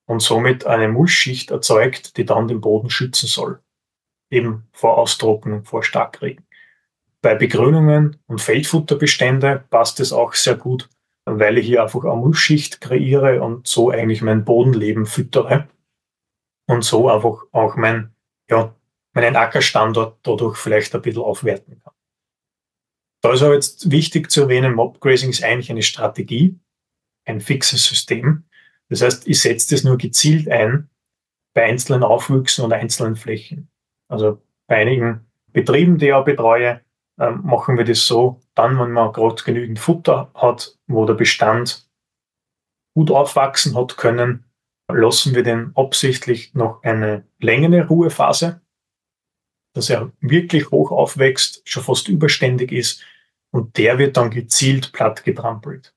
und 0.07 0.21
somit 0.21 0.65
eine 0.65 0.87
Mulchschicht 0.87 1.51
erzeugt, 1.51 2.17
die 2.17 2.25
dann 2.25 2.47
den 2.47 2.61
Boden 2.61 2.89
schützen 2.89 3.27
soll, 3.27 3.59
eben 4.31 4.67
vor 4.71 4.97
Austrocknung, 4.97 5.65
vor 5.65 5.83
Starkregen. 5.83 6.45
Bei 7.21 7.35
Begrünungen 7.35 8.17
und 8.27 8.41
Feldfutterbestände 8.41 9.65
passt 9.69 9.99
es 9.99 10.13
auch 10.13 10.33
sehr 10.33 10.55
gut, 10.55 10.89
weil 11.25 11.57
ich 11.57 11.65
hier 11.65 11.83
einfach 11.83 12.05
eine 12.05 12.15
Mulchschicht 12.15 12.79
kreiere 12.79 13.41
und 13.41 13.67
so 13.67 13.89
eigentlich 13.89 14.21
mein 14.21 14.45
Bodenleben 14.45 15.05
füttere 15.05 15.67
und 16.67 16.83
so 16.83 17.09
einfach 17.09 17.43
auch 17.51 17.75
mein, 17.75 18.15
ja, 18.49 18.73
meinen 19.13 19.35
Ackerstandort 19.35 20.19
dadurch 20.23 20.57
vielleicht 20.57 20.95
ein 20.95 21.01
bisschen 21.01 21.23
aufwerten 21.23 21.81
kann. 21.83 21.93
Da 23.21 23.33
ist 23.33 23.41
aber 23.41 23.55
jetzt 23.55 23.91
wichtig 23.91 24.31
zu 24.31 24.43
erwähnen, 24.43 24.75
Mobgrazing 24.75 25.31
ist 25.31 25.43
eigentlich 25.43 25.71
eine 25.71 25.81
Strategie, 25.81 26.57
ein 27.25 27.41
fixes 27.41 27.83
System, 27.83 28.46
das 28.89 29.01
heißt, 29.01 29.27
ich 29.27 29.41
setze 29.41 29.75
das 29.75 29.83
nur 29.83 29.97
gezielt 29.97 30.49
ein 30.49 30.89
bei 31.53 31.63
einzelnen 31.63 32.03
Aufwüchsen 32.03 32.63
und 32.63 32.73
einzelnen 32.73 33.15
Flächen. 33.15 33.69
Also 34.07 34.41
bei 34.67 34.77
einigen 34.77 35.25
Betrieben, 35.51 35.97
die 35.97 36.07
ich 36.07 36.13
auch 36.13 36.25
betreue, 36.25 36.81
ähm, 37.19 37.41
machen 37.43 37.77
wir 37.77 37.83
das 37.83 38.05
so, 38.05 38.41
dann, 38.53 38.79
wenn 38.79 38.91
man 38.91 39.11
gerade 39.11 39.43
genügend 39.43 39.79
Futter 39.79 40.31
hat, 40.35 40.77
wo 40.87 41.05
der 41.05 41.15
Bestand 41.15 41.89
gut 42.93 43.11
aufwachsen 43.11 43.75
hat 43.75 43.97
können, 43.97 44.45
lassen 44.87 45.35
wir 45.35 45.43
den 45.43 45.71
absichtlich 45.75 46.53
noch 46.53 46.83
eine 46.83 47.27
längere 47.39 47.87
Ruhephase, 47.87 48.61
dass 49.73 49.89
er 49.89 50.11
wirklich 50.19 50.71
hoch 50.71 50.91
aufwächst, 50.91 51.67
schon 51.67 51.83
fast 51.83 52.07
überständig 52.07 52.71
ist 52.71 53.03
und 53.51 53.77
der 53.77 53.97
wird 53.97 54.17
dann 54.17 54.31
gezielt 54.31 54.93
platt 54.93 55.23
getrampelt 55.23 55.93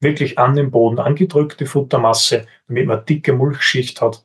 wirklich 0.00 0.38
an 0.38 0.54
den 0.54 0.70
Boden 0.70 0.98
angedrückte 0.98 1.66
Futtermasse, 1.66 2.46
damit 2.66 2.86
man 2.86 3.04
dicke 3.04 3.32
Mulchschicht 3.32 4.00
hat. 4.00 4.24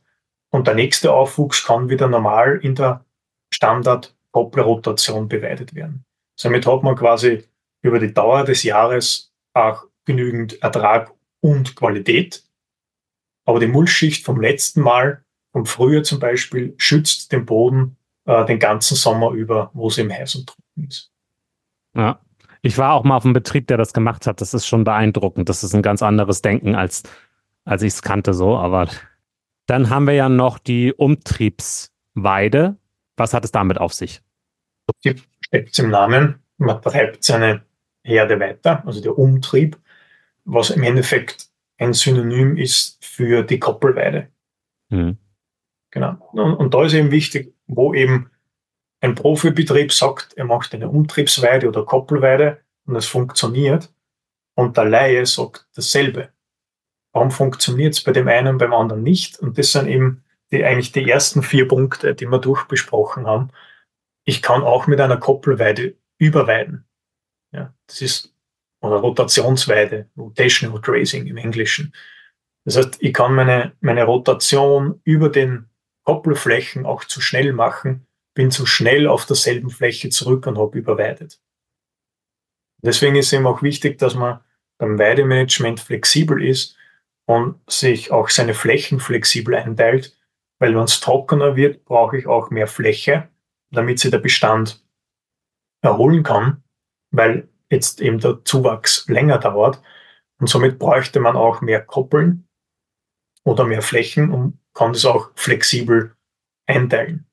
Und 0.50 0.68
der 0.68 0.76
nächste 0.76 1.14
Aufwuchs 1.14 1.66
kann 1.66 1.90
wieder 1.90 2.08
normal 2.08 2.60
in 2.62 2.76
der 2.76 3.06
Standard-Doppelrotation 3.54 5.28
beweidet 5.28 5.74
werden. 5.74 6.06
Somit 6.36 6.68
hat 6.68 6.84
man 6.84 6.96
quasi 6.96 7.44
über 7.82 8.00
die 8.00 8.14
Dauer 8.14 8.44
des 8.44 8.64
Jahres 8.64 9.32
auch 9.54 9.86
genügend 10.06 10.62
Ertrag 10.62 11.12
und 11.42 11.76
Qualität 11.76 12.44
aber 13.46 13.60
die 13.60 13.68
Mulchschicht 13.68 14.26
vom 14.26 14.40
letzten 14.40 14.82
Mal, 14.82 15.24
vom 15.52 15.66
Frühjahr 15.66 16.04
zum 16.04 16.20
Beispiel, 16.20 16.74
schützt 16.78 17.32
den 17.32 17.46
Boden 17.46 17.98
äh, 18.26 18.46
den 18.46 18.60
ganzen 18.60 18.96
Sommer 18.96 19.32
über, 19.32 19.70
wo 19.74 19.88
es 19.88 19.98
im 19.98 20.12
heiß 20.12 20.36
und 20.36 20.48
trocken 20.48 20.88
ist. 20.88 21.12
Ja. 21.96 22.20
Ich 22.66 22.78
war 22.78 22.94
auch 22.94 23.04
mal 23.04 23.18
auf 23.18 23.26
einem 23.26 23.34
Betrieb, 23.34 23.68
der 23.68 23.78
das 23.78 23.94
gemacht 23.94 24.26
hat. 24.26 24.40
Das 24.40 24.54
ist 24.54 24.66
schon 24.66 24.86
beeindruckend. 24.86 25.50
Das 25.50 25.64
ist 25.64 25.76
ein 25.76 25.82
ganz 25.82 26.02
anderes 26.02 26.42
Denken, 26.42 26.76
als, 26.76 27.04
als 27.66 27.84
ich 27.84 27.94
es 27.94 28.02
kannte 28.02 28.34
so. 28.34 28.58
Aber 28.58 28.88
dann 29.66 29.90
haben 29.90 30.08
wir 30.08 30.14
ja 30.14 30.30
noch 30.30 30.60
die 30.60 30.94
Umtriebsweide. 30.94 32.78
Was 33.18 33.34
hat 33.34 33.44
es 33.44 33.52
damit 33.52 33.80
auf 33.80 33.94
sich? 33.94 34.22
Die 35.04 35.16
steckt 35.42 35.78
im 35.78 35.90
Namen. 35.90 36.40
Man 36.58 36.82
treibt 36.82 37.26
seine 37.26 37.64
Herde 38.02 38.40
weiter, 38.40 38.86
also 38.86 39.02
der 39.02 39.18
Umtrieb, 39.18 39.78
was 40.46 40.70
im 40.70 40.84
Endeffekt 40.84 41.50
ein 41.78 41.94
Synonym 41.94 42.56
ist 42.56 43.04
für 43.04 43.44
die 43.44 43.60
Koppelweide. 43.60 44.30
Mhm. 44.90 45.18
Genau. 45.92 46.16
Und, 46.32 46.56
und 46.56 46.74
da 46.74 46.86
ist 46.86 46.94
eben 46.94 47.12
wichtig, 47.12 47.54
wo 47.68 47.94
eben 47.94 48.30
ein 49.04 49.16
Profibetrieb 49.16 49.92
sagt, 49.92 50.34
er 50.38 50.46
macht 50.46 50.74
eine 50.74 50.88
Umtriebsweide 50.88 51.68
oder 51.68 51.84
Koppelweide 51.84 52.62
und 52.86 52.96
es 52.96 53.06
funktioniert 53.06 53.94
und 54.56 54.78
der 54.78 54.86
Laie 54.86 55.26
sagt 55.26 55.68
dasselbe. 55.76 56.30
Warum 57.12 57.30
funktioniert 57.30 57.96
es 57.96 58.02
bei 58.02 58.14
dem 58.14 58.30
einen 58.30 58.58
beim 58.58 58.74
anderen 58.74 59.04
nicht? 59.04 59.40
Und 59.40 59.58
das 59.58 59.74
sind 59.74 59.90
eben 59.90 60.24
die, 60.52 60.64
eigentlich 60.64 60.94
die 60.94 61.08
ersten 61.10 61.44
vier 61.44 61.68
Punkte, 61.68 62.16
die 62.16 62.28
wir 62.28 62.40
durchbesprochen 62.40 63.28
haben. 63.28 63.50
Ich 64.24 64.42
kann 64.42 64.64
auch 64.64 64.88
mit 64.88 65.02
einer 65.02 65.18
Koppelweide 65.18 65.98
überweiden. 66.18 66.86
Ja, 67.52 67.74
das 67.88 68.02
ist, 68.02 68.34
oder 68.82 68.96
Rotationsweide, 68.96 70.10
Rotational 70.18 70.80
Grazing 70.80 71.28
im 71.28 71.36
Englischen. 71.36 71.94
Das 72.64 72.78
heißt, 72.78 72.98
ich 73.02 73.14
kann 73.14 73.36
meine, 73.36 73.74
meine 73.82 74.06
Rotation 74.06 75.02
über 75.04 75.28
den 75.28 75.70
Koppelflächen 76.04 76.86
auch 76.86 77.04
zu 77.04 77.20
schnell 77.20 77.52
machen, 77.52 78.08
bin 78.34 78.52
zu 78.52 78.66
schnell 78.66 79.08
auf 79.08 79.26
derselben 79.26 79.70
Fläche 79.70 80.10
zurück 80.10 80.48
und 80.48 80.58
habe 80.58 80.78
überweidet. 80.78 81.40
Deswegen 82.82 83.16
ist 83.16 83.32
eben 83.32 83.48
auch 83.48 83.62
wichtig, 83.62 83.98
dass 83.98 84.16
man 84.16 84.42
beim 84.78 85.00
Weidemanagement 85.00 85.80
flexibel 85.80 86.44
ist 86.44 86.76
und 87.26 87.60
sich 87.70 88.12
auch 88.12 88.30
seine 88.30 88.54
Flächen 88.54 89.00
flexibel 89.00 89.56
einteilt, 89.56 90.18
weil 90.60 90.76
wenn 90.76 90.84
es 90.84 91.00
trockener 91.00 91.56
wird, 91.56 91.86
brauche 91.86 92.18
ich 92.18 92.28
auch 92.28 92.50
mehr 92.50 92.68
Fläche, 92.68 93.30
damit 93.72 94.00
sich 94.00 94.12
der 94.12 94.20
Bestand 94.20 94.84
erholen 95.82 96.24
kann, 96.24 96.64
weil 97.12 97.48
jetzt 97.70 98.02
eben 98.02 98.20
der 98.20 98.44
Zuwachs 98.44 99.08
länger 99.08 99.38
dauert. 99.38 99.82
Und 100.40 100.48
somit 100.48 100.80
bräuchte 100.80 101.20
man 101.20 101.36
auch 101.36 101.62
mehr 101.62 101.82
Koppeln 101.82 102.48
oder 103.44 103.66
mehr 103.66 103.82
Flächen 103.82 104.32
und 104.32 104.60
kann 104.74 104.94
das 104.94 105.06
auch 105.06 105.32
flexibel 105.36 106.16
einteilen. 106.66 107.26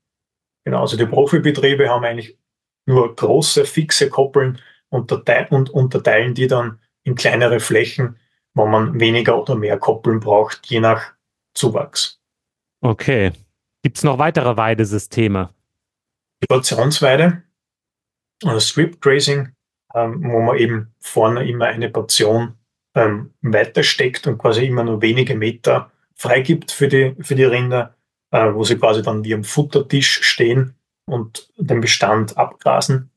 Genau, 0.70 0.83
also 0.83 0.96
die 0.96 1.04
Profibetriebe 1.04 1.88
haben 1.88 2.04
eigentlich 2.04 2.38
nur 2.87 3.16
große, 3.16 3.64
fixe 3.64 4.09
Koppeln 4.09 4.61
und 4.88 5.11
unterteilen 5.11 6.35
die 6.35 6.46
dann 6.46 6.78
in 7.02 7.16
kleinere 7.16 7.59
Flächen, 7.59 8.20
wo 8.54 8.66
man 8.66 9.00
weniger 9.00 9.37
oder 9.37 9.56
mehr 9.56 9.80
Koppeln 9.80 10.20
braucht, 10.20 10.66
je 10.66 10.78
nach 10.78 11.12
Zuwachs. 11.54 12.20
Okay. 12.83 13.33
Gibt 13.83 13.96
es 13.96 14.04
noch 14.04 14.18
weitere 14.18 14.56
Weidesysteme? 14.56 15.50
Die 16.40 16.46
Portionsweide 16.46 17.42
oder 18.44 18.61
Strip 18.61 19.00
Grazing, 19.00 19.48
ähm, 19.92 20.22
wo 20.22 20.38
man 20.38 20.56
eben 20.56 20.94
vorne 21.00 21.48
immer 21.48 21.66
eine 21.66 21.90
Portion 21.90 22.54
ähm, 22.94 23.35
weitersteckt 23.42 24.28
und 24.28 24.38
quasi 24.38 24.66
immer 24.66 24.85
nur 24.85 25.02
wenige 25.02 25.35
Meter 25.35 25.90
freigibt 26.14 26.70
für 26.70 26.87
die, 26.87 27.16
für 27.20 27.35
die 27.35 27.42
Rinder 27.42 27.96
äh, 28.31 28.53
wo 28.55 28.64
sie 28.64 28.79
quasi 28.79 29.03
dann 29.03 29.25
wie 29.25 29.35
am 29.35 29.45
Futtertisch 29.45 30.23
stehen 30.23 30.75
und 31.07 31.49
den 31.57 31.81
Bestand 31.81 32.37
abgrasen. 32.37 33.11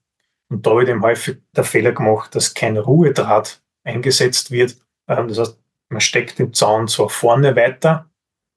Und 0.49 0.65
da 0.65 0.75
wird 0.75 0.89
eben 0.89 1.01
häufig 1.01 1.37
der 1.55 1.63
Fehler 1.63 1.91
gemacht, 1.91 2.35
dass 2.35 2.53
kein 2.53 2.77
Ruhedraht 2.77 3.61
eingesetzt 3.83 4.51
wird. 4.51 4.77
Ähm, 5.07 5.27
das 5.27 5.39
heißt, 5.39 5.59
man 5.89 6.01
steckt 6.01 6.39
den 6.39 6.53
Zaun 6.53 6.87
zwar 6.87 7.09
vorne 7.09 7.55
weiter, 7.55 8.09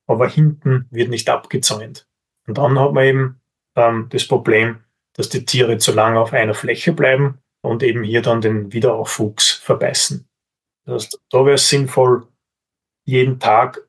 aber 0.07 0.29
hinten 0.29 0.87
wird 0.91 1.11
nicht 1.11 1.29
abgezäunt. 1.29 2.07
Und 2.47 2.59
dann 2.59 2.79
hat 2.79 2.93
man 2.93 3.05
eben 3.05 3.41
ähm, 3.75 4.07
das 4.11 4.27
Problem, 4.27 4.79
dass 5.15 5.29
die 5.29 5.45
Tiere 5.45 5.79
zu 5.79 5.93
lange 5.93 6.21
auf 6.21 6.33
einer 6.33 6.55
Fläche 6.55 6.93
bleiben 6.93 7.39
und 7.63 7.83
eben 7.83 8.03
hier 8.03 8.23
dann 8.23 8.41
den 8.41 8.73
Wiederaufwuchs 8.73 9.51
verbeißen. 9.51 10.27
Das 10.85 11.05
heißt, 11.05 11.21
da 11.31 11.39
wäre 11.45 11.55
es 11.55 11.69
sinnvoll, 11.69 12.27
jeden 13.05 13.39
Tag 13.39 13.86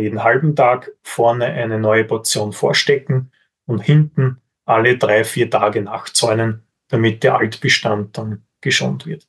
jeden 0.00 0.22
halben 0.22 0.56
Tag 0.56 0.92
vorne 1.02 1.46
eine 1.46 1.78
neue 1.78 2.04
Portion 2.04 2.52
vorstecken 2.52 3.30
und 3.66 3.80
hinten 3.80 4.40
alle 4.64 4.96
drei, 4.96 5.24
vier 5.24 5.50
Tage 5.50 5.82
nachzäunen, 5.82 6.62
damit 6.88 7.22
der 7.22 7.36
Altbestand 7.36 8.16
dann 8.16 8.44
geschont 8.60 9.06
wird. 9.06 9.28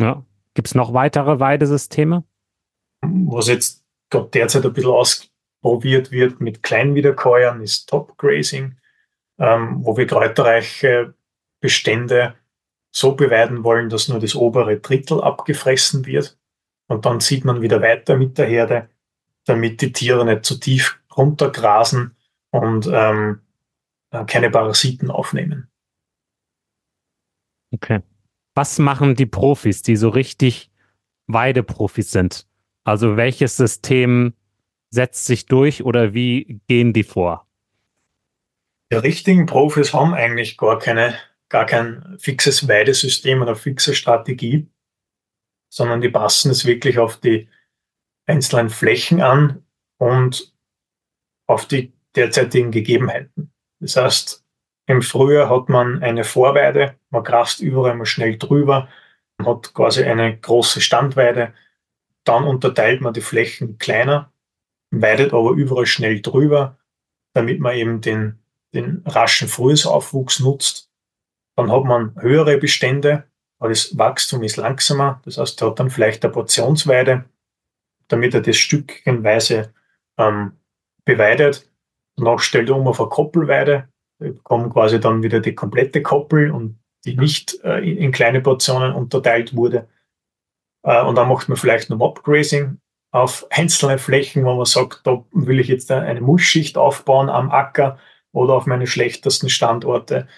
Ja. 0.00 0.24
Gibt 0.54 0.68
es 0.68 0.74
noch 0.74 0.94
weitere 0.94 1.38
Weidesysteme? 1.38 2.24
Was 3.02 3.48
jetzt 3.48 3.84
gerade 4.08 4.30
derzeit 4.30 4.64
ein 4.64 4.72
bisschen 4.72 4.90
ausprobiert 4.90 6.10
wird 6.10 6.40
mit 6.40 6.62
Kleinwiederkäuern, 6.62 7.60
ist 7.60 7.88
Top 7.88 8.16
Grazing, 8.16 8.76
ähm, 9.38 9.84
wo 9.84 9.96
wir 9.98 10.06
kräuterreiche 10.06 11.14
Bestände 11.60 12.36
so 12.90 13.12
beweiden 13.12 13.64
wollen, 13.64 13.90
dass 13.90 14.08
nur 14.08 14.18
das 14.18 14.34
obere 14.34 14.78
Drittel 14.78 15.20
abgefressen 15.20 16.06
wird. 16.06 16.38
Und 16.88 17.04
dann 17.04 17.20
zieht 17.20 17.44
man 17.44 17.60
wieder 17.60 17.82
weiter 17.82 18.16
mit 18.16 18.38
der 18.38 18.46
Herde 18.46 18.88
damit 19.46 19.80
die 19.80 19.92
Tiere 19.92 20.24
nicht 20.26 20.44
zu 20.44 20.60
tief 20.60 21.00
runtergrasen 21.16 22.16
und 22.50 22.88
ähm, 22.92 23.40
äh, 24.10 24.24
keine 24.26 24.50
Parasiten 24.50 25.10
aufnehmen. 25.10 25.70
Okay. 27.72 28.02
Was 28.54 28.78
machen 28.78 29.14
die 29.14 29.26
Profis, 29.26 29.82
die 29.82 29.96
so 29.96 30.08
richtig 30.08 30.70
Weideprofis 31.26 32.10
sind? 32.10 32.46
Also 32.84 33.16
welches 33.16 33.56
System 33.56 34.34
setzt 34.90 35.26
sich 35.26 35.46
durch 35.46 35.82
oder 35.82 36.14
wie 36.14 36.60
gehen 36.68 36.92
die 36.92 37.02
vor? 37.02 37.46
Die 38.92 38.96
richtigen 38.96 39.46
Profis 39.46 39.92
haben 39.92 40.14
eigentlich 40.14 40.56
gar 40.56 40.78
keine, 40.78 41.18
gar 41.48 41.66
kein 41.66 42.16
fixes 42.18 42.68
Weidesystem 42.68 43.42
oder 43.42 43.56
fixe 43.56 43.94
Strategie, 43.94 44.68
sondern 45.68 46.00
die 46.00 46.08
passen 46.08 46.50
es 46.50 46.64
wirklich 46.64 46.98
auf 46.98 47.16
die 47.18 47.48
einzelnen 48.26 48.70
Flächen 48.70 49.20
an 49.20 49.64
und 49.98 50.52
auf 51.46 51.66
die 51.66 51.92
derzeitigen 52.14 52.70
Gegebenheiten. 52.70 53.52
Das 53.80 53.96
heißt, 53.96 54.44
im 54.86 55.02
Frühjahr 55.02 55.50
hat 55.50 55.68
man 55.68 56.02
eine 56.02 56.24
Vorweide, 56.24 56.96
man 57.10 57.24
grast 57.24 57.60
überall 57.60 57.94
mal 57.94 58.06
schnell 58.06 58.38
drüber, 58.38 58.88
man 59.38 59.48
hat 59.48 59.74
quasi 59.74 60.04
eine 60.04 60.36
große 60.36 60.80
Standweide, 60.80 61.52
dann 62.24 62.44
unterteilt 62.44 63.00
man 63.00 63.12
die 63.12 63.20
Flächen 63.20 63.78
kleiner, 63.78 64.32
weidet 64.90 65.32
aber 65.32 65.50
überall 65.50 65.86
schnell 65.86 66.20
drüber, 66.20 66.78
damit 67.34 67.60
man 67.60 67.76
eben 67.76 68.00
den, 68.00 68.38
den 68.74 69.02
raschen 69.06 69.48
Frühjahrsaufwuchs 69.48 70.40
nutzt. 70.40 70.90
Dann 71.56 71.70
hat 71.70 71.84
man 71.84 72.20
höhere 72.20 72.58
Bestände, 72.58 73.24
aber 73.58 73.70
das 73.70 73.96
Wachstum 73.98 74.42
ist 74.42 74.56
langsamer, 74.56 75.20
das 75.24 75.38
heißt, 75.38 75.60
er 75.62 75.68
hat 75.68 75.80
dann 75.80 75.90
vielleicht 75.90 76.24
eine 76.24 76.32
Portionsweide, 76.32 77.24
damit 78.08 78.34
er 78.34 78.40
das 78.40 78.56
stückchenweise 78.56 79.72
ähm, 80.18 80.52
beweidet. 81.04 81.70
Danach 82.16 82.40
stellt 82.40 82.68
er 82.68 82.76
um 82.76 82.86
auf 82.88 83.00
eine 83.00 83.08
Koppelweide, 83.08 83.88
kommen 84.42 84.72
quasi 84.72 85.00
dann 85.00 85.22
wieder 85.22 85.40
die 85.40 85.54
komplette 85.54 86.02
Koppel 86.02 86.50
und 86.50 86.78
die 87.04 87.16
nicht 87.16 87.62
äh, 87.62 87.78
in, 87.78 87.98
in, 87.98 88.12
kleine 88.12 88.40
Portionen 88.40 88.92
unterteilt 88.92 89.54
wurde. 89.54 89.88
Äh, 90.82 91.02
und 91.02 91.16
dann 91.16 91.28
macht 91.28 91.48
man 91.48 91.56
vielleicht 91.56 91.90
noch 91.90 91.98
Mobgrazing 91.98 92.78
auf 93.12 93.46
einzelne 93.50 93.98
Flächen, 93.98 94.44
wo 94.44 94.54
man 94.54 94.66
sagt, 94.66 95.06
da 95.06 95.24
will 95.32 95.60
ich 95.60 95.68
jetzt 95.68 95.90
eine 95.90 96.20
Mulchschicht 96.20 96.76
aufbauen 96.76 97.30
am 97.30 97.50
Acker 97.50 97.98
oder 98.32 98.54
auf 98.54 98.66
meine 98.66 98.86
schlechtesten 98.86 99.48
Standorte. 99.48 100.28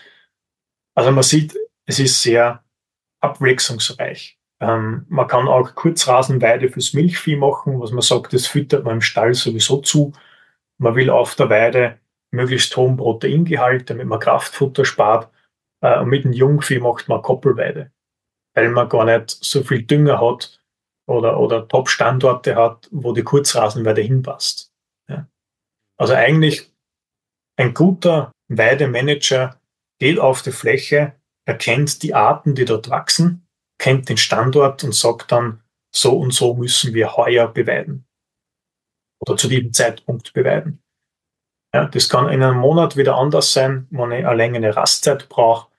Also 0.94 1.10
man 1.10 1.24
sieht, 1.24 1.56
es 1.86 1.98
ist 1.98 2.22
sehr 2.22 2.62
abwechslungsreich. 3.20 4.37
Ähm, 4.60 5.06
man 5.08 5.28
kann 5.28 5.46
auch 5.46 5.74
Kurzrasenweide 5.74 6.68
fürs 6.68 6.92
Milchvieh 6.92 7.36
machen, 7.36 7.80
was 7.80 7.92
man 7.92 8.02
sagt, 8.02 8.32
das 8.32 8.46
füttert 8.46 8.84
man 8.84 8.94
im 8.94 9.00
Stall 9.00 9.34
sowieso 9.34 9.80
zu. 9.80 10.12
Man 10.78 10.96
will 10.96 11.10
auf 11.10 11.34
der 11.34 11.50
Weide 11.50 11.98
möglichst 12.30 12.76
hohen 12.76 12.96
Proteingehalt, 12.96 13.88
damit 13.88 14.06
man 14.06 14.20
Kraftfutter 14.20 14.84
spart. 14.84 15.30
Äh, 15.80 16.00
und 16.00 16.08
mit 16.08 16.24
dem 16.24 16.32
Jungvieh 16.32 16.80
macht 16.80 17.08
man 17.08 17.22
Koppelweide, 17.22 17.92
weil 18.54 18.68
man 18.70 18.88
gar 18.88 19.04
nicht 19.04 19.30
so 19.30 19.62
viel 19.62 19.82
Dünger 19.82 20.20
hat 20.20 20.60
oder, 21.06 21.38
oder 21.38 21.68
Top-Standorte 21.68 22.56
hat, 22.56 22.88
wo 22.90 23.12
die 23.12 23.22
Kurzrasenweide 23.22 24.02
hinpasst. 24.02 24.72
Ja. 25.08 25.28
Also 25.96 26.14
eigentlich 26.14 26.72
ein 27.56 27.74
guter 27.74 28.32
Weidemanager 28.48 29.60
geht 29.98 30.18
auf 30.18 30.42
die 30.42 30.52
Fläche, 30.52 31.14
erkennt 31.44 32.02
die 32.02 32.14
Arten, 32.14 32.54
die 32.54 32.64
dort 32.64 32.90
wachsen, 32.90 33.47
kennt 33.78 34.08
den 34.08 34.16
Standort 34.16 34.84
und 34.84 34.94
sagt 34.94 35.32
dann, 35.32 35.62
so 35.94 36.18
und 36.18 36.32
so 36.32 36.54
müssen 36.54 36.94
wir 36.94 37.16
heuer 37.16 37.48
beweiden. 37.48 38.04
oder 39.20 39.36
zu 39.36 39.48
diesem 39.48 39.72
Zeitpunkt 39.72 40.32
beweiden. 40.32 40.82
Ja, 41.74 41.86
das 41.86 42.08
kann 42.08 42.28
in 42.28 42.42
einem 42.42 42.58
Monat 42.58 42.96
wieder 42.96 43.16
anders 43.16 43.52
sein, 43.52 43.86
wenn 43.90 44.12
ich 44.12 44.26
eine 44.26 44.36
längere 44.36 44.76
Rastzeit 44.76 45.28
brauche, 45.28 45.70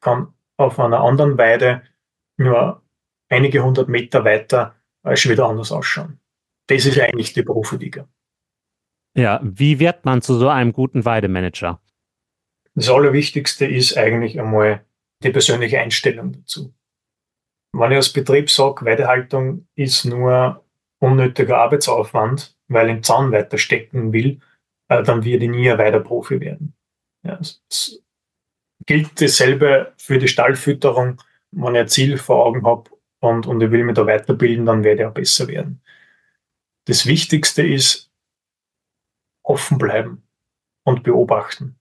kann 0.00 0.34
auf 0.56 0.78
einer 0.78 1.00
anderen 1.00 1.38
Weide 1.38 1.82
nur 2.36 2.82
einige 3.28 3.62
hundert 3.62 3.88
Meter 3.88 4.24
weiter 4.24 4.74
schon 5.14 5.32
wieder 5.32 5.46
anders 5.48 5.72
ausschauen. 5.72 6.20
Das 6.66 6.84
ist 6.84 6.98
eigentlich 6.98 7.32
die 7.32 7.42
Profiliga. 7.42 8.06
Ja, 9.16 9.40
wie 9.42 9.78
wird 9.78 10.04
man 10.04 10.20
zu 10.20 10.34
so 10.34 10.48
einem 10.48 10.72
guten 10.72 11.04
Weidemanager? 11.04 11.80
Das 12.74 12.90
Allerwichtigste 12.90 13.66
ist 13.66 13.96
eigentlich 13.96 14.38
einmal 14.38 14.84
die 15.22 15.30
persönliche 15.30 15.80
Einstellung 15.80 16.32
dazu. 16.32 16.74
Wenn 17.78 17.92
ich 17.92 17.96
als 17.96 18.12
Betrieb 18.12 18.50
sage, 18.50 18.84
Weidehaltung 18.84 19.66
ist 19.74 20.04
nur 20.04 20.64
unnötiger 21.00 21.58
Arbeitsaufwand, 21.58 22.56
weil 22.68 22.88
ich 22.88 22.96
im 22.96 23.02
Zaun 23.02 23.32
weiter 23.32 23.58
stecken 23.58 24.12
will, 24.12 24.40
äh, 24.88 25.02
dann 25.02 25.24
werde 25.24 25.44
ich 25.44 25.50
nie 25.50 25.70
ein 25.70 25.78
Weideprofi 25.78 26.40
werden. 26.40 26.74
Ja, 27.22 27.38
es 27.40 28.02
gilt 28.86 29.20
dasselbe 29.20 29.92
für 29.98 30.18
die 30.18 30.28
Stallfütterung. 30.28 31.22
Wenn 31.50 31.74
ich 31.74 31.80
ein 31.80 31.88
Ziel 31.88 32.18
vor 32.18 32.44
Augen 32.44 32.66
habe 32.66 32.90
und, 33.20 33.46
und 33.46 33.60
ich 33.60 33.70
will 33.70 33.84
mich 33.84 33.94
da 33.94 34.06
weiterbilden, 34.06 34.66
dann 34.66 34.84
werde 34.84 35.02
ich 35.02 35.08
auch 35.08 35.14
besser 35.14 35.48
werden. 35.48 35.82
Das 36.86 37.06
Wichtigste 37.06 37.66
ist, 37.66 38.10
offen 39.42 39.78
bleiben 39.78 40.26
und 40.84 41.02
beobachten. 41.02 41.78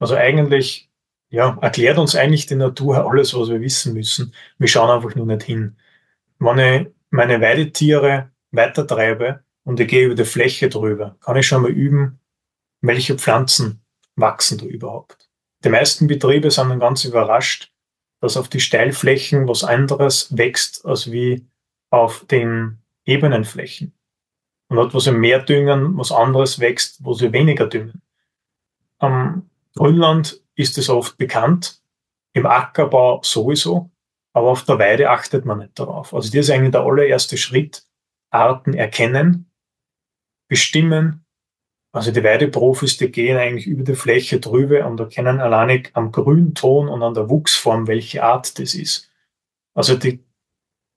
Also 0.00 0.14
eigentlich, 0.14 0.90
ja, 1.32 1.56
erklärt 1.62 1.96
uns 1.96 2.14
eigentlich 2.14 2.44
die 2.44 2.56
Natur 2.56 3.08
alles, 3.10 3.32
was 3.34 3.48
wir 3.48 3.60
wissen 3.62 3.94
müssen. 3.94 4.34
Wir 4.58 4.68
schauen 4.68 4.90
einfach 4.90 5.14
nur 5.14 5.24
nicht 5.24 5.44
hin. 5.44 5.76
Wenn 6.38 6.58
ich 6.58 6.88
meine 7.08 7.40
Weidetiere 7.40 8.30
weitertreibe 8.50 9.42
und 9.64 9.80
ich 9.80 9.88
gehe 9.88 10.04
über 10.04 10.14
die 10.14 10.26
Fläche 10.26 10.68
drüber, 10.68 11.16
kann 11.20 11.36
ich 11.36 11.46
schon 11.46 11.62
mal 11.62 11.70
üben, 11.70 12.20
welche 12.82 13.16
Pflanzen 13.16 13.80
wachsen 14.14 14.58
da 14.58 14.66
überhaupt. 14.66 15.30
Die 15.64 15.70
meisten 15.70 16.06
Betriebe 16.06 16.50
sind 16.50 16.68
dann 16.68 16.80
ganz 16.80 17.06
überrascht, 17.06 17.72
dass 18.20 18.36
auf 18.36 18.48
die 18.48 18.60
Steilflächen 18.60 19.48
was 19.48 19.64
anderes 19.64 20.36
wächst, 20.36 20.84
als 20.84 21.10
wie 21.10 21.46
auf 21.88 22.26
den 22.26 22.76
ebenen 23.06 23.46
Flächen. 23.46 23.94
Und 24.68 24.76
dort, 24.76 24.92
wo 24.92 24.98
sie 24.98 25.12
mehr 25.12 25.38
düngen, 25.38 25.96
was 25.96 26.12
anderes 26.12 26.60
wächst, 26.60 27.02
wo 27.02 27.14
sie 27.14 27.32
weniger 27.32 27.68
düngen. 27.68 28.02
Am 28.98 29.48
Grünland 29.74 30.42
ist 30.56 30.78
es 30.78 30.88
oft 30.88 31.16
bekannt, 31.16 31.82
im 32.34 32.46
Ackerbau 32.46 33.20
sowieso, 33.22 33.90
aber 34.32 34.48
auf 34.48 34.64
der 34.64 34.78
Weide 34.78 35.10
achtet 35.10 35.44
man 35.44 35.58
nicht 35.58 35.78
darauf. 35.78 36.14
Also 36.14 36.28
das 36.28 36.46
ist 36.46 36.50
eigentlich 36.50 36.72
der 36.72 36.82
allererste 36.82 37.36
Schritt, 37.36 37.86
Arten 38.30 38.74
erkennen, 38.74 39.50
bestimmen. 40.48 41.24
Also 41.94 42.10
die 42.10 42.24
Weideprofis, 42.24 42.96
die 42.96 43.10
gehen 43.10 43.36
eigentlich 43.36 43.66
über 43.66 43.84
die 43.84 43.94
Fläche 43.94 44.40
drüber 44.40 44.86
und 44.86 44.98
erkennen 44.98 45.40
alleinig 45.40 45.90
am 45.92 46.10
Grünton 46.10 46.88
und 46.88 47.02
an 47.02 47.14
der 47.14 47.28
Wuchsform, 47.28 47.86
welche 47.86 48.22
Art 48.22 48.58
das 48.58 48.74
ist. 48.74 49.10
Also 49.74 49.96
die, 49.96 50.24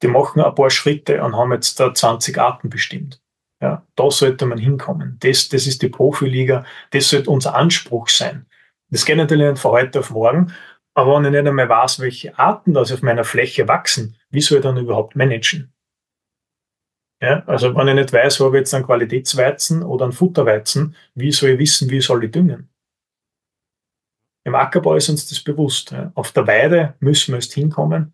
die 0.02 0.08
machen 0.08 0.42
ein 0.42 0.56
paar 0.56 0.70
Schritte 0.70 1.22
und 1.22 1.36
haben 1.36 1.52
jetzt 1.52 1.80
da 1.80 1.94
20 1.94 2.38
Arten 2.38 2.70
bestimmt. 2.70 3.22
Ja, 3.62 3.86
da 3.96 4.12
sollte 4.12 4.46
man 4.46 4.58
hinkommen. 4.58 5.18
Das, 5.22 5.50
das 5.50 5.68
ist 5.68 5.82
die 5.82 5.90
Profiliga. 5.90 6.66
Das 6.92 7.10
sollte 7.10 7.30
unser 7.30 7.56
Anspruch 7.56 8.10
sein. 8.10 8.46
Das 8.92 9.06
geht 9.06 9.18
natürlich 9.18 9.50
nicht 9.50 9.62
von 9.62 9.72
heute 9.72 10.00
auf 10.00 10.12
morgen. 10.12 10.54
Aber 10.94 11.16
wenn 11.16 11.26
ich 11.26 11.32
nicht 11.32 11.48
einmal 11.48 11.68
weiß, 11.68 12.00
welche 12.00 12.38
Arten 12.40 12.74
das 12.74 12.92
auf 12.92 13.02
meiner 13.02 13.26
Fläche 13.26 13.68
wachsen, 13.68 14.16
wie 14.30 14.42
soll 14.42 14.60
ich 14.60 14.64
dann 14.64 14.78
überhaupt 14.78 15.16
managen? 15.16 15.74
Ja, 17.22 17.44
also 17.48 17.76
wenn 17.76 17.88
ich 17.88 17.96
nicht 17.96 18.14
weiß, 18.14 18.40
habe 18.40 18.58
ich 18.58 18.62
jetzt 18.62 18.74
einen 18.74 18.86
Qualitätsweizen 18.86 19.84
oder 19.84 20.06
einen 20.06 20.14
Futterweizen, 20.14 20.96
wie 21.16 21.32
soll 21.32 21.52
ich 21.52 21.60
wissen, 21.60 21.90
wie 21.90 22.02
soll 22.02 22.24
ich 22.24 22.32
düngen? 22.32 22.70
Im 24.46 24.56
Ackerbau 24.56 24.96
ist 24.96 25.10
uns 25.10 25.28
das 25.28 25.40
bewusst. 25.40 25.92
Ja. 25.92 26.12
Auf 26.14 26.32
der 26.32 26.46
Weide 26.46 26.96
müssen 27.00 27.32
wir 27.32 27.38
erst 27.38 27.54
hinkommen. 27.54 28.14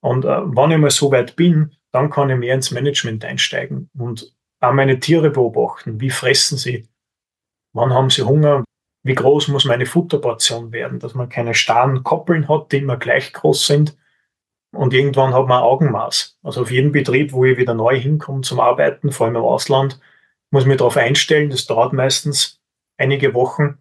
Und 0.00 0.24
äh, 0.24 0.28
wenn 0.28 0.70
ich 0.72 0.78
mal 0.78 0.90
so 0.90 1.10
weit 1.10 1.36
bin, 1.36 1.74
dann 1.92 2.10
kann 2.10 2.30
ich 2.30 2.36
mehr 2.36 2.54
ins 2.54 2.70
Management 2.70 3.24
einsteigen 3.24 3.90
und 3.98 4.34
auch 4.60 4.72
meine 4.72 5.00
Tiere 5.00 5.30
beobachten. 5.30 6.00
Wie 6.00 6.10
fressen 6.10 6.58
sie? 6.58 6.86
Wann 7.72 7.92
haben 7.92 8.10
sie 8.10 8.22
Hunger? 8.22 8.64
Wie 9.02 9.14
groß 9.14 9.48
muss 9.48 9.64
meine 9.64 9.86
Futterportion 9.86 10.72
werden? 10.72 10.98
Dass 10.98 11.14
man 11.14 11.28
keine 11.28 11.54
starren 11.54 12.02
Koppeln 12.02 12.48
hat, 12.48 12.72
die 12.72 12.78
immer 12.78 12.96
gleich 12.96 13.32
groß 13.32 13.66
sind. 13.66 13.96
Und 14.72 14.94
irgendwann 14.94 15.34
hat 15.34 15.46
man 15.46 15.62
Augenmaß. 15.62 16.38
Also 16.42 16.62
auf 16.62 16.70
jedem 16.70 16.92
Betrieb, 16.92 17.32
wo 17.32 17.44
ich 17.44 17.58
wieder 17.58 17.74
neu 17.74 17.98
hinkomme 17.98 18.42
zum 18.42 18.60
Arbeiten, 18.60 19.10
vor 19.10 19.26
allem 19.26 19.36
im 19.36 19.42
Ausland, 19.42 20.00
muss 20.50 20.62
ich 20.62 20.68
mich 20.68 20.76
darauf 20.76 20.96
einstellen. 20.96 21.50
Das 21.50 21.66
dauert 21.66 21.92
meistens 21.92 22.60
einige 22.98 23.34
Wochen. 23.34 23.78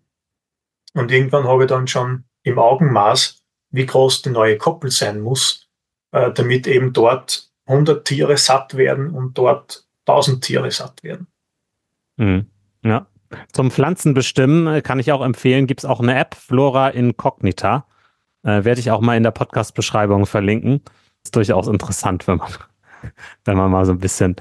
Und 0.94 1.12
irgendwann 1.12 1.48
habe 1.48 1.64
ich 1.64 1.70
dann 1.70 1.88
schon 1.88 2.24
im 2.44 2.58
Augenmaß, 2.58 3.44
wie 3.72 3.86
groß 3.86 4.24
die 4.24 4.30
neue 4.30 4.58
Koppel 4.58 4.90
sein 4.90 5.20
muss, 5.20 5.70
äh, 6.12 6.32
damit 6.32 6.66
eben 6.66 6.94
dort 6.94 7.52
100 7.68 8.06
Tiere 8.06 8.38
satt 8.38 8.76
werden 8.78 9.12
und 9.12 9.38
dort 9.38 9.86
1000 10.06 10.44
Tiere 10.44 10.72
satt 10.72 11.04
werden. 11.04 11.28
Mhm. 12.18 12.50
Ja. 12.84 13.08
Zum 13.52 13.72
Pflanzenbestimmen 13.72 14.68
äh, 14.68 14.82
kann 14.82 15.00
ich 15.00 15.12
auch 15.12 15.24
empfehlen, 15.24 15.68
gibt 15.68 15.82
es 15.82 15.86
auch 15.86 16.00
eine 16.00 16.18
App, 16.18 16.36
Flora 16.36 16.90
Incognita. 16.90 17.86
Äh, 18.44 18.64
Werde 18.64 18.80
ich 18.80 18.92
auch 18.92 19.02
mal 19.02 19.18
in 19.18 19.24
der 19.24 19.32
Podcast-Beschreibung 19.32 20.26
verlinken. 20.26 20.82
Ist 21.24 21.36
durchaus 21.36 21.68
interessant, 21.68 22.28
wenn 22.28 22.38
man, 22.38 22.52
wenn 23.46 23.58
man 23.58 23.72
mal 23.72 23.86
so 23.86 23.92
ein 23.92 24.00
bisschen 24.00 24.36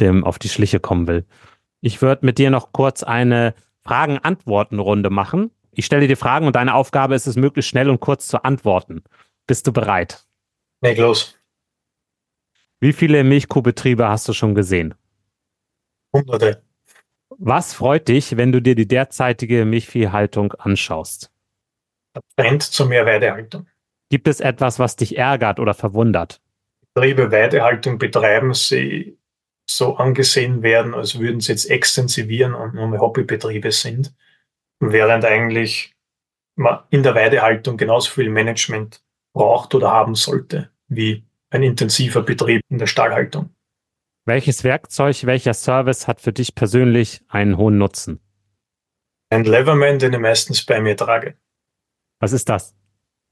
dem 0.00 0.24
auf 0.24 0.38
die 0.38 0.48
Schliche 0.48 0.80
kommen 0.80 1.06
will. 1.06 1.24
Ich 1.80 2.02
würde 2.02 2.26
mit 2.26 2.38
dir 2.38 2.50
noch 2.50 2.72
kurz 2.72 3.02
eine 3.02 3.54
Fragen-Antworten-Runde 3.84 5.10
machen. 5.10 5.50
Ich 5.70 5.86
stelle 5.86 6.08
dir 6.08 6.16
Fragen 6.16 6.46
und 6.46 6.56
deine 6.56 6.74
Aufgabe 6.74 7.14
ist 7.14 7.26
es, 7.26 7.36
möglichst 7.36 7.70
schnell 7.70 7.88
und 7.88 8.00
kurz 8.00 8.28
zu 8.28 8.42
antworten. 8.44 9.02
Bist 9.46 9.66
du 9.66 9.72
bereit? 9.72 10.26
Leg 10.80 10.98
los. 10.98 11.38
Wie 12.80 12.92
viele 12.92 13.24
Milchkuhbetriebe 13.24 14.06
hast 14.06 14.28
du 14.28 14.32
schon 14.32 14.54
gesehen? 14.54 14.94
Hunderte. 16.12 16.65
Was 17.38 17.74
freut 17.74 18.08
dich, 18.08 18.36
wenn 18.36 18.52
du 18.52 18.60
dir 18.60 18.74
die 18.74 18.88
derzeitige 18.88 19.64
Milchviehhaltung 19.64 20.52
anschaust? 20.52 21.30
Der 22.14 22.22
Trend 22.36 22.62
zur 22.62 22.86
Mehrweidehaltung. 22.86 23.66
Gibt 24.08 24.28
es 24.28 24.40
etwas, 24.40 24.78
was 24.78 24.96
dich 24.96 25.18
ärgert 25.18 25.60
oder 25.60 25.74
verwundert? 25.74 26.40
Betriebe 26.94 27.30
Weidehaltung 27.30 27.98
betreiben, 27.98 28.54
sie 28.54 29.18
so 29.68 29.96
angesehen 29.96 30.62
werden, 30.62 30.94
als 30.94 31.18
würden 31.18 31.40
sie 31.40 31.52
jetzt 31.52 31.66
extensivieren 31.66 32.54
und 32.54 32.74
nur 32.74 32.86
mehr 32.86 33.00
Hobbybetriebe 33.00 33.72
sind, 33.72 34.14
während 34.80 35.24
eigentlich 35.24 35.94
man 36.54 36.80
in 36.90 37.02
der 37.02 37.14
Weidehaltung 37.14 37.76
genauso 37.76 38.10
viel 38.10 38.30
Management 38.30 39.02
braucht 39.34 39.74
oder 39.74 39.90
haben 39.90 40.14
sollte 40.14 40.70
wie 40.88 41.24
ein 41.50 41.62
intensiver 41.62 42.22
Betrieb 42.22 42.62
in 42.70 42.78
der 42.78 42.86
Stallhaltung. 42.86 43.50
Welches 44.28 44.64
Werkzeug, 44.64 45.24
welcher 45.24 45.54
Service 45.54 46.08
hat 46.08 46.20
für 46.20 46.32
dich 46.32 46.56
persönlich 46.56 47.20
einen 47.28 47.56
hohen 47.56 47.78
Nutzen? 47.78 48.18
Ein 49.30 49.44
Leverman, 49.44 50.00
den 50.00 50.14
ich 50.14 50.18
meistens 50.18 50.66
bei 50.66 50.80
mir 50.80 50.96
trage. 50.96 51.36
Was 52.18 52.32
ist 52.32 52.48
das? 52.48 52.74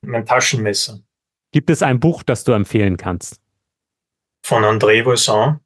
Mein 0.03 0.25
Taschenmesser. 0.25 1.01
Gibt 1.51 1.71
es 1.71 1.83
ein 1.83 1.99
Buch, 1.99 2.23
das 2.23 2.45
du 2.45 2.53
empfehlen 2.53 2.97
kannst? 2.97 3.41
Von 4.47 4.63
André 4.63 5.05
Voisin, 5.05 5.59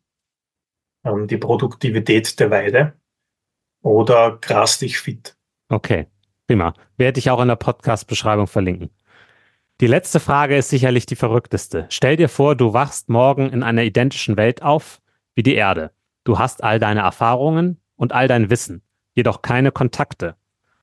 ähm, 1.04 1.26
Die 1.28 1.36
Produktivität 1.36 2.40
der 2.40 2.50
Weide 2.50 2.94
oder 3.82 4.38
Gras 4.40 4.78
dich 4.78 4.98
fit. 4.98 5.36
Okay, 5.68 6.06
prima. 6.46 6.72
Werde 6.96 7.18
ich 7.18 7.28
auch 7.28 7.42
in 7.42 7.48
der 7.48 7.56
Podcast-Beschreibung 7.56 8.46
verlinken. 8.46 8.88
Die 9.82 9.88
letzte 9.88 10.20
Frage 10.20 10.56
ist 10.56 10.70
sicherlich 10.70 11.04
die 11.04 11.16
verrückteste. 11.16 11.84
Stell 11.90 12.16
dir 12.16 12.30
vor, 12.30 12.56
du 12.56 12.72
wachst 12.72 13.10
morgen 13.10 13.50
in 13.52 13.62
einer 13.62 13.82
identischen 13.82 14.38
Welt 14.38 14.62
auf 14.62 15.02
wie 15.38 15.44
die 15.44 15.54
Erde. 15.54 15.92
Du 16.24 16.40
hast 16.40 16.64
all 16.64 16.80
deine 16.80 17.02
Erfahrungen 17.02 17.80
und 17.94 18.12
all 18.12 18.26
dein 18.26 18.50
Wissen, 18.50 18.82
jedoch 19.14 19.40
keine 19.40 19.70
Kontakte. 19.70 20.34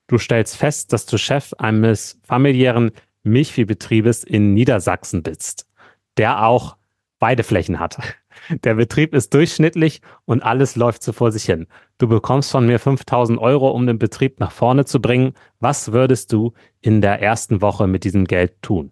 Du 0.08 0.18
stellst 0.18 0.56
fest, 0.56 0.94
dass 0.94 1.06
du 1.06 1.18
Chef 1.18 1.52
eines 1.58 2.22
familiären 2.24 2.92
Milchviehbetriebes 3.24 4.24
in 4.24 4.54
Niedersachsen 4.54 5.24
bist, 5.24 5.68
der 6.16 6.46
auch 6.46 6.78
Weideflächen 7.20 7.80
hat. 7.80 7.98
Der 8.64 8.76
Betrieb 8.76 9.14
ist 9.14 9.34
durchschnittlich 9.34 10.02
und 10.24 10.42
alles 10.42 10.78
läuft 10.78 11.04
so 11.04 11.12
vor 11.12 11.34
sich 11.34 11.44
hin. 11.44 11.68
Du 11.98 12.08
bekommst 12.08 12.52
von 12.52 12.66
mir 12.66 12.80
5000 12.80 13.38
Euro, 13.40 13.72
um 13.72 13.88
den 13.88 14.00
Betrieb 14.00 14.40
nach 14.40 14.52
vorne 14.52 14.86
zu 14.86 15.02
bringen. 15.02 15.34
Was 15.60 15.92
würdest 15.92 16.32
du 16.32 16.54
in 16.80 17.02
der 17.02 17.22
ersten 17.22 17.62
Woche 17.62 17.88
mit 17.88 18.06
diesem 18.06 18.24
Geld 18.24 18.62
tun? 18.62 18.92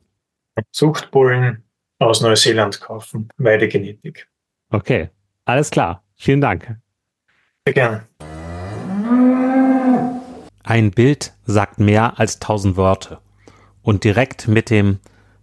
Zuchtbullen 0.71 1.63
aus 1.99 2.21
Neuseeland 2.21 2.81
kaufen, 2.81 3.29
Weidegenetik. 3.37 4.27
Okay, 4.69 5.09
alles 5.45 5.69
klar. 5.69 6.03
Vielen 6.15 6.41
Dank. 6.41 6.77
Sehr 7.65 7.73
gerne. 7.73 8.07
Ein 10.63 10.91
Bild 10.91 11.33
sagt 11.45 11.79
mehr 11.79 12.19
als 12.19 12.39
tausend 12.39 12.77
Worte. 12.77 13.19
Und 13.81 14.05
direkt 14.05 14.47
mit 14.47 14.69
dem 14.69 14.99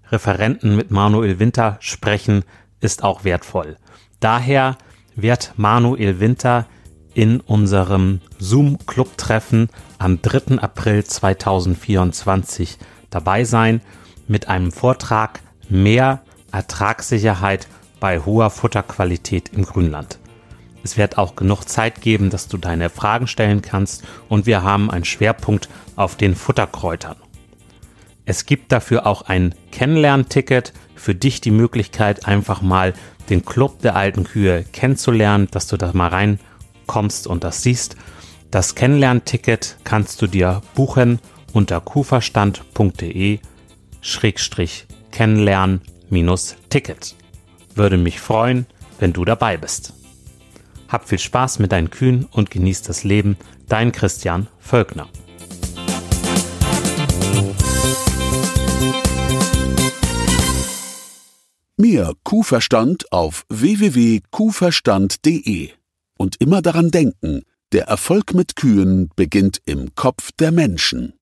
Referenten, 0.09 0.77
mit 0.77 0.91
Manuel 0.91 1.39
Winter 1.39 1.77
sprechen, 1.81 2.45
ist 2.81 3.05
auch 3.05 3.25
wertvoll. 3.25 3.77
Daher 4.19 4.79
wird 5.15 5.53
Manuel 5.57 6.21
Winter 6.21 6.67
in 7.13 7.41
unserem 7.41 8.21
Zoom-Club-Treffen 8.39 9.69
am 9.99 10.23
3. 10.23 10.59
April 10.59 11.05
2024 11.05 12.79
dabei 13.11 13.45
sein 13.45 13.81
mit 14.27 14.49
einem 14.49 14.73
Vortrag 14.73 15.41
Mehr 15.69 16.23
Ertragssicherheit 16.51 17.69
bei 18.01 18.19
hoher 18.21 18.51
Futterqualität 18.51 19.51
im 19.53 19.65
Grünland. 19.65 20.19
Es 20.83 20.97
wird 20.97 21.19
auch 21.19 21.37
genug 21.37 21.65
Zeit 21.69 22.01
geben, 22.01 22.31
dass 22.31 22.49
du 22.49 22.57
deine 22.57 22.89
Fragen 22.91 23.27
stellen 23.27 23.63
kannst 23.63 24.05
und 24.29 24.47
wir 24.47 24.63
haben 24.63 24.91
einen 24.91 25.05
Schwerpunkt 25.05 25.69
auf 25.95 26.17
den 26.17 26.35
Futterkräutern. 26.35 27.17
Es 28.25 28.47
gibt 28.47 28.73
dafür 28.73 29.07
auch 29.07 29.23
ein 29.23 29.55
Kennenlernticket, 29.73 30.73
für 30.95 31.15
dich 31.15 31.41
die 31.41 31.51
Möglichkeit, 31.51 32.27
einfach 32.27 32.61
mal 32.61 32.93
den 33.31 33.45
Club 33.45 33.81
der 33.81 33.97
alten 33.97 34.25
Kühe 34.25 34.65
kennenzulernen, 34.73 35.49
dass 35.51 35.67
du 35.67 35.77
da 35.77 35.93
mal 35.95 36.09
reinkommst 36.09 37.27
und 37.27 37.43
das 37.43 37.63
siehst. 37.63 37.97
Das 38.51 38.75
Kennenlernticket 38.75 39.79
kannst 39.85 40.21
du 40.21 40.27
dir 40.27 40.61
buchen 40.75 41.21
unter 41.53 41.81
kuverstand.de 41.81 43.39
Würde 47.75 47.97
mich 47.97 48.21
freuen, 48.21 48.67
wenn 48.99 49.13
du 49.13 49.25
dabei 49.25 49.57
bist. 49.57 49.95
Hab 50.89 51.09
viel 51.09 51.19
Spaß 51.19 51.59
mit 51.61 51.73
deinen 51.73 51.91
Kühen 51.91 52.27
und 52.31 52.51
genieß 52.51 52.83
das 52.83 53.05
Leben. 53.05 53.37
Dein 53.69 53.93
Christian 53.93 54.49
Völkner. 54.59 55.09
Mehr 61.77 62.13
Kuhverstand 62.25 63.11
auf 63.11 63.47
www.kuhverstand.de. 63.49 65.71
Und 66.19 66.37
immer 66.39 66.61
daran 66.61 66.91
denken, 66.91 67.45
der 67.73 67.85
Erfolg 67.85 68.35
mit 68.35 68.57
Kühen 68.57 69.09
beginnt 69.17 69.63
im 69.65 69.95
Kopf 69.95 70.33
der 70.33 70.53
Menschen. 70.53 71.15